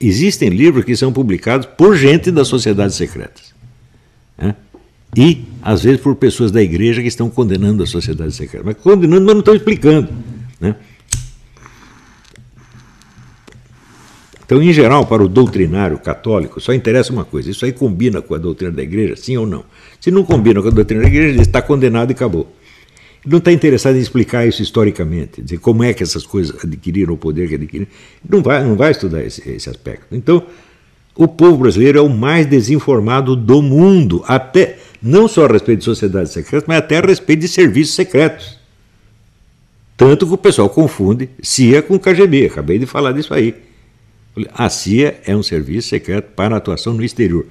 Existem 0.00 0.48
livros 0.48 0.84
que 0.84 0.96
são 0.96 1.12
publicados 1.12 1.66
por 1.66 1.96
gente 1.96 2.30
das 2.30 2.48
sociedades 2.48 2.96
secretas. 2.96 3.54
Né? 4.36 4.54
E, 5.16 5.44
às 5.62 5.82
vezes, 5.82 6.00
por 6.00 6.14
pessoas 6.16 6.50
da 6.50 6.62
igreja 6.62 7.00
que 7.00 7.08
estão 7.08 7.30
condenando 7.30 7.82
as 7.82 7.88
sociedades 7.88 8.34
secretas. 8.34 8.66
Mas 8.66 8.76
condenando, 8.76 9.24
mas 9.24 9.34
não 9.34 9.40
estão 9.40 9.54
explicando. 9.54 10.08
Né? 10.60 10.74
Então, 14.44 14.62
em 14.62 14.72
geral, 14.72 15.06
para 15.06 15.24
o 15.24 15.28
doutrinário 15.28 15.98
católico, 15.98 16.60
só 16.60 16.72
interessa 16.72 17.12
uma 17.12 17.24
coisa: 17.24 17.50
isso 17.50 17.64
aí 17.64 17.72
combina 17.72 18.22
com 18.22 18.34
a 18.34 18.38
doutrina 18.38 18.72
da 18.72 18.82
igreja, 18.82 19.16
sim 19.16 19.36
ou 19.36 19.46
não? 19.46 19.64
Se 20.00 20.10
não 20.10 20.22
combina 20.24 20.62
com 20.62 20.68
a 20.68 20.70
doutrina 20.70 21.02
da 21.02 21.08
igreja, 21.08 21.30
ele 21.30 21.42
está 21.42 21.60
condenado 21.60 22.10
e 22.10 22.12
acabou 22.12 22.55
não 23.26 23.38
está 23.38 23.50
interessado 23.50 23.96
em 23.96 24.00
explicar 24.00 24.46
isso 24.46 24.62
historicamente, 24.62 25.42
dizer 25.42 25.58
como 25.58 25.82
é 25.82 25.92
que 25.92 26.02
essas 26.02 26.24
coisas 26.24 26.64
adquiriram 26.64 27.14
o 27.14 27.16
poder 27.16 27.48
que 27.48 27.56
adquiriram. 27.56 27.90
Não 28.28 28.40
vai, 28.40 28.62
não 28.62 28.76
vai 28.76 28.92
estudar 28.92 29.24
esse, 29.24 29.46
esse 29.50 29.68
aspecto. 29.68 30.06
Então, 30.12 30.46
o 31.16 31.26
povo 31.26 31.58
brasileiro 31.58 31.98
é 31.98 32.00
o 32.00 32.08
mais 32.08 32.46
desinformado 32.46 33.34
do 33.34 33.60
mundo, 33.60 34.22
até 34.28 34.78
não 35.02 35.26
só 35.26 35.44
a 35.44 35.48
respeito 35.48 35.80
de 35.80 35.84
sociedades 35.84 36.32
secretas, 36.32 36.68
mas 36.68 36.78
até 36.78 36.98
a 36.98 37.00
respeito 37.00 37.40
de 37.40 37.48
serviços 37.48 37.96
secretos. 37.96 38.58
Tanto 39.96 40.26
que 40.26 40.34
o 40.34 40.38
pessoal 40.38 40.68
confunde 40.68 41.28
CIA 41.42 41.82
com 41.82 41.98
KGB. 41.98 42.46
Acabei 42.46 42.78
de 42.78 42.86
falar 42.86 43.12
disso 43.12 43.34
aí. 43.34 43.54
A 44.52 44.68
CIA 44.68 45.18
é 45.24 45.34
um 45.34 45.42
serviço 45.42 45.88
secreto 45.88 46.32
para 46.36 46.56
atuação 46.56 46.92
no 46.92 47.02
exterior 47.02 47.46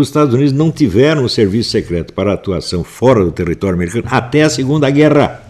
os 0.00 0.08
Estados 0.08 0.34
Unidos 0.34 0.52
não 0.52 0.72
tiveram 0.72 1.24
um 1.24 1.28
serviço 1.28 1.70
secreto 1.70 2.12
para 2.12 2.32
atuação 2.32 2.82
fora 2.82 3.24
do 3.24 3.30
território 3.30 3.76
americano 3.76 4.04
até 4.10 4.42
a 4.42 4.50
Segunda 4.50 4.90
Guerra. 4.90 5.40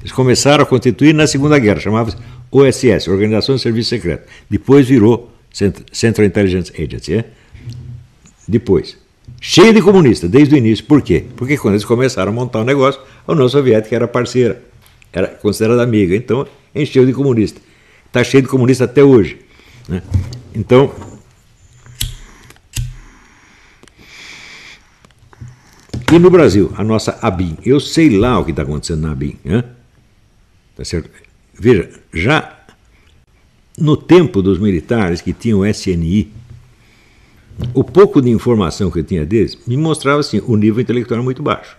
Eles 0.00 0.10
começaram 0.10 0.64
a 0.64 0.66
constituir 0.66 1.14
na 1.14 1.24
Segunda 1.24 1.56
Guerra, 1.56 1.78
chamava-se 1.78 2.16
OSS, 2.50 3.08
Organização 3.08 3.54
de 3.54 3.62
Serviço 3.62 3.90
Secreto. 3.90 4.26
Depois 4.50 4.88
virou 4.88 5.30
Central 5.92 6.26
Intelligence 6.26 6.72
Agency. 6.72 7.14
É? 7.14 7.24
Depois. 8.48 8.98
Cheio 9.40 9.72
de 9.72 9.80
comunistas, 9.80 10.28
desde 10.28 10.56
o 10.56 10.58
início. 10.58 10.84
Por 10.84 11.00
quê? 11.00 11.24
Porque 11.36 11.56
quando 11.56 11.74
eles 11.74 11.84
começaram 11.84 12.32
a 12.32 12.34
montar 12.34 12.58
o 12.58 12.62
um 12.62 12.64
negócio, 12.64 13.00
a 13.24 13.32
União 13.32 13.48
Soviética 13.48 13.94
era 13.94 14.08
parceira, 14.08 14.64
era 15.12 15.28
considerada 15.28 15.84
amiga. 15.84 16.16
Então, 16.16 16.44
encheu 16.74 17.06
de 17.06 17.12
comunista. 17.12 17.60
Está 18.04 18.24
cheio 18.24 18.42
de 18.42 18.48
comunista 18.48 18.82
até 18.82 19.04
hoje. 19.04 19.38
Né? 19.88 20.02
Então, 20.52 20.90
E 26.12 26.18
no 26.18 26.30
Brasil, 26.30 26.72
a 26.76 26.84
nossa 26.84 27.18
ABIN. 27.20 27.56
Eu 27.64 27.80
sei 27.80 28.16
lá 28.16 28.38
o 28.38 28.44
que 28.44 28.50
está 28.50 28.62
acontecendo 28.62 29.02
na 29.02 29.12
ABIN. 29.12 29.36
Né? 29.44 29.64
Tá 30.76 30.84
certo? 30.84 31.10
Veja, 31.52 31.90
já 32.12 32.56
no 33.78 33.96
tempo 33.96 34.40
dos 34.40 34.58
militares 34.58 35.20
que 35.20 35.32
tinham 35.32 35.60
o 35.60 35.66
SNI, 35.66 36.32
o 37.74 37.82
pouco 37.82 38.20
de 38.22 38.30
informação 38.30 38.90
que 38.90 39.00
eu 39.00 39.04
tinha 39.04 39.24
deles 39.24 39.58
me 39.66 39.76
mostrava 39.76 40.20
assim, 40.20 40.40
o 40.46 40.56
nível 40.56 40.80
intelectual 40.80 41.22
muito 41.22 41.42
baixo. 41.42 41.76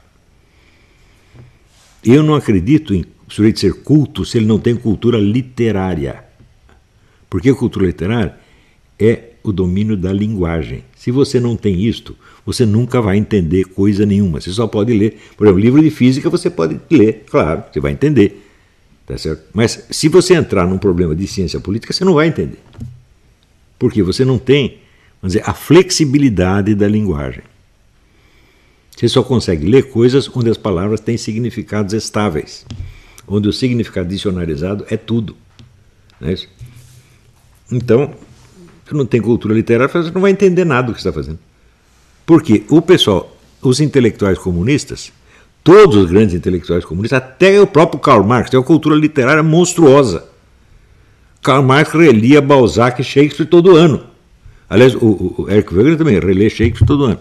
Eu 2.04 2.22
não 2.24 2.36
acredito 2.36 2.94
em 2.94 3.06
o 3.28 3.34
sujeito 3.34 3.60
ser 3.60 3.74
culto 3.84 4.24
se 4.24 4.38
ele 4.38 4.46
não 4.46 4.58
tem 4.58 4.76
cultura 4.76 5.18
literária. 5.18 6.24
Porque 7.30 7.54
cultura 7.54 7.86
literária 7.86 8.38
é 8.98 9.32
o 9.50 9.54
domínio 9.54 9.98
da 9.98 10.12
linguagem. 10.12 10.84
Se 10.96 11.12
você 11.12 11.40
não 11.40 11.56
tem 11.56 11.84
isto, 11.84 12.16
você 12.46 12.66
nunca 12.66 13.02
vai 13.02 13.18
entender 13.18 13.66
coisa 13.66 14.06
nenhuma. 14.06 14.40
Você 14.40 14.52
só 14.52 14.68
pode 14.68 14.94
ler, 14.94 15.20
por 15.36 15.46
exemplo, 15.46 15.62
livro 15.62 15.82
de 15.82 15.90
física 15.90 16.30
você 16.30 16.50
pode 16.50 16.80
ler, 16.90 17.26
claro, 17.30 17.64
você 17.72 17.80
vai 17.80 17.92
entender. 17.92 18.44
Tá 19.06 19.18
certo? 19.18 19.44
Mas 19.54 19.88
se 19.90 20.10
você 20.10 20.34
entrar 20.34 20.68
num 20.68 20.78
problema 20.78 21.16
de 21.16 21.26
ciência 21.28 21.60
política, 21.60 21.94
você 21.94 22.04
não 22.04 22.14
vai 22.14 22.28
entender. 22.28 22.60
Porque 23.80 24.04
você 24.04 24.26
não 24.26 24.38
tem, 24.38 24.80
vamos 25.22 25.34
dizer, 25.34 25.44
a 25.50 25.54
flexibilidade 25.54 26.76
da 26.76 26.88
linguagem. 26.88 27.44
Você 28.96 29.08
só 29.08 29.24
consegue 29.24 29.66
ler 29.66 29.90
coisas 29.90 30.30
onde 30.36 30.50
as 30.50 30.58
palavras 30.58 31.00
têm 31.00 31.18
significados 31.18 31.94
estáveis, 31.94 32.66
onde 33.28 33.48
o 33.48 33.54
significado 33.54 34.10
dicionarizado 34.10 34.86
é 34.90 34.98
tudo. 34.98 35.38
Não 36.20 36.30
é 36.30 36.34
isso? 36.34 36.50
Então, 37.72 38.14
você 38.88 38.96
não 38.96 39.06
tem 39.06 39.22
cultura 39.22 39.54
literária, 39.54 39.92
não 40.14 40.22
vai 40.22 40.32
entender 40.32 40.66
nada 40.66 40.88
do 40.88 40.94
que 40.94 41.00
está 41.00 41.12
fazendo. 41.12 41.40
Porque 42.26 42.64
o 42.70 42.82
pessoal, 42.82 43.36
os 43.62 43.80
intelectuais 43.80 44.38
comunistas, 44.38 45.12
todos 45.64 45.96
os 45.96 46.10
grandes 46.10 46.36
intelectuais 46.36 46.86
comunistas, 46.86 47.18
até 47.18 47.60
o 47.60 47.68
próprio 47.68 48.00
Karl 48.00 48.24
Marx, 48.24 48.50
tem 48.50 48.60
uma 48.60 48.66
cultura 48.66 48.96
literária 48.96 49.44
monstruosa. 49.44 50.26
Karl 51.42 51.64
Marx 51.64 51.92
relia 51.92 52.42
Balzac 52.42 53.02
e 53.02 53.04
Shakespeare 53.04 53.46
todo 53.46 53.76
ano. 53.76 54.04
Aliás, 54.70 54.96
o, 54.96 55.36
o 55.38 55.48
Eric 55.50 55.74
Wegener 55.74 55.98
também 55.98 56.20
relê 56.20 56.50
Shakespeare 56.50 56.86
todo 56.86 57.06
ano. 57.06 57.20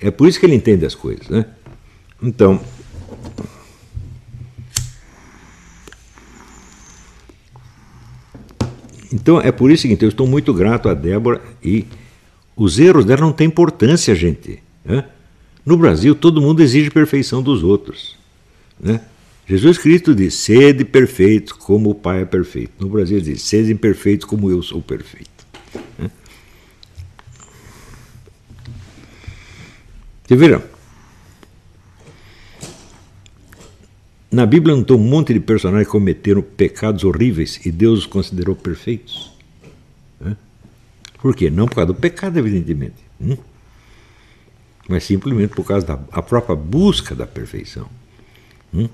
É 0.00 0.10
por 0.10 0.28
isso 0.28 0.38
que 0.38 0.44
ele 0.44 0.54
entende 0.54 0.84
as 0.84 0.94
coisas. 0.94 1.28
Né? 1.28 1.46
Então, 2.22 2.60
Então 9.14 9.40
é 9.40 9.52
por 9.52 9.70
isso 9.70 9.82
seguinte, 9.82 10.02
eu 10.02 10.08
estou 10.08 10.26
muito 10.26 10.52
grato 10.52 10.88
a 10.88 10.94
Débora 10.94 11.40
e 11.62 11.86
os 12.56 12.80
erros 12.80 13.04
dela 13.04 13.20
não 13.20 13.32
têm 13.32 13.46
importância, 13.46 14.12
gente. 14.12 14.60
Né? 14.84 15.04
No 15.64 15.76
Brasil, 15.76 16.16
todo 16.16 16.42
mundo 16.42 16.60
exige 16.60 16.90
perfeição 16.90 17.40
dos 17.40 17.62
outros. 17.62 18.18
Né? 18.78 19.00
Jesus 19.46 19.78
Cristo 19.78 20.16
diz: 20.16 20.34
sede 20.34 20.84
perfeitos 20.84 21.52
como 21.52 21.90
o 21.90 21.94
Pai 21.94 22.22
é 22.22 22.24
perfeito. 22.24 22.72
No 22.80 22.88
Brasil, 22.88 23.20
diz: 23.20 23.42
sede 23.42 23.72
perfeitos 23.76 24.26
como 24.26 24.50
eu 24.50 24.60
sou 24.64 24.82
perfeito. 24.82 25.30
Né? 25.96 26.10
Você 30.26 30.34
viram? 30.34 30.73
Na 34.34 34.44
Bíblia 34.44 34.74
não 34.74 34.82
tem 34.82 34.96
um 34.96 34.98
monte 34.98 35.32
de 35.32 35.38
personagens 35.38 35.86
que 35.86 35.92
cometeram 35.92 36.42
pecados 36.42 37.04
horríveis 37.04 37.64
e 37.64 37.70
Deus 37.70 38.00
os 38.00 38.06
considerou 38.06 38.56
perfeitos. 38.56 39.32
Por 41.20 41.36
quê? 41.36 41.48
Não 41.50 41.68
por 41.68 41.76
causa 41.76 41.86
do 41.86 41.94
pecado, 41.94 42.36
evidentemente, 42.36 42.96
hum? 43.20 43.36
mas 44.88 45.04
simplesmente 45.04 45.54
por 45.54 45.64
causa 45.64 45.86
da 45.86 45.96
própria 45.96 46.56
busca 46.56 47.14
da 47.14 47.28
perfeição. 47.28 47.88
Hum? 48.74 48.88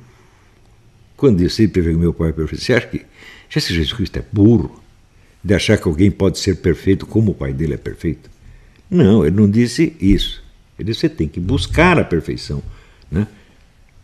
Quando 1.17 1.39
disse 1.39 1.67
perfeito, 1.67 1.99
meu 1.99 2.13
pai 2.13 2.29
é 2.29 2.33
perfeito, 2.33 2.63
você 2.63 2.75
acha 2.75 2.87
que, 2.89 3.07
Jesus 3.49 3.95
Cristo 3.95 4.19
é 4.19 4.25
burro 4.31 4.79
de 5.43 5.55
achar 5.55 5.79
que 5.79 5.89
alguém 5.89 6.11
pode 6.11 6.39
ser 6.39 6.57
perfeito 6.57 7.07
como 7.07 7.31
o 7.31 7.35
pai 7.35 7.55
dele 7.55 7.73
é 7.73 7.79
perfeito? 7.79 8.31
Não, 8.91 9.25
ele 9.25 9.35
não 9.35 9.51
disse 9.51 9.97
isso. 9.99 10.45
Ele 10.79 10.91
disse 10.91 11.01
você 11.01 11.09
tem 11.09 11.27
que 11.27 11.41
buscar 11.41 11.99
a 11.99 12.05
perfeição. 12.05 12.63
Né? 13.11 13.27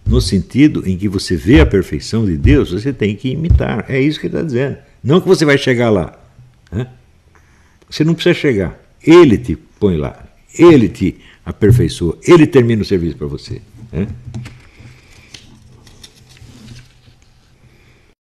No 0.07 0.21
sentido 0.21 0.83
em 0.87 0.97
que 0.97 1.09
você 1.09 1.37
vê 1.37 1.61
a 1.61 1.67
perfeição 1.67 2.25
de 2.25 2.37
Deus, 2.37 2.71
você 2.71 2.93
tem 2.93 3.17
que 3.17 3.31
imitar. 3.31 3.85
É 3.89 4.01
isso 4.01 4.21
que 4.21 4.27
ele 4.27 4.35
está 4.35 4.47
dizendo. 4.47 4.77
Não 5.03 5.21
que 5.21 5.27
você 5.27 5.45
vai 5.45 5.59
chegar 5.59 5.91
lá. 5.91 6.19
Né? 6.71 6.87
Você 7.91 8.05
não 8.05 8.15
precisa 8.15 8.35
chegar. 8.35 8.79
Ele 9.05 9.37
te 9.37 9.57
põe 9.79 9.97
lá. 9.97 10.25
Ele 10.59 10.89
te 10.89 11.17
aperfeiçoa. 11.45 12.19
Ele 12.27 12.47
termina 12.47 12.83
o 12.83 12.85
serviço 12.85 13.17
para 13.17 13.27
você. 13.27 13.61
Né? 13.93 14.07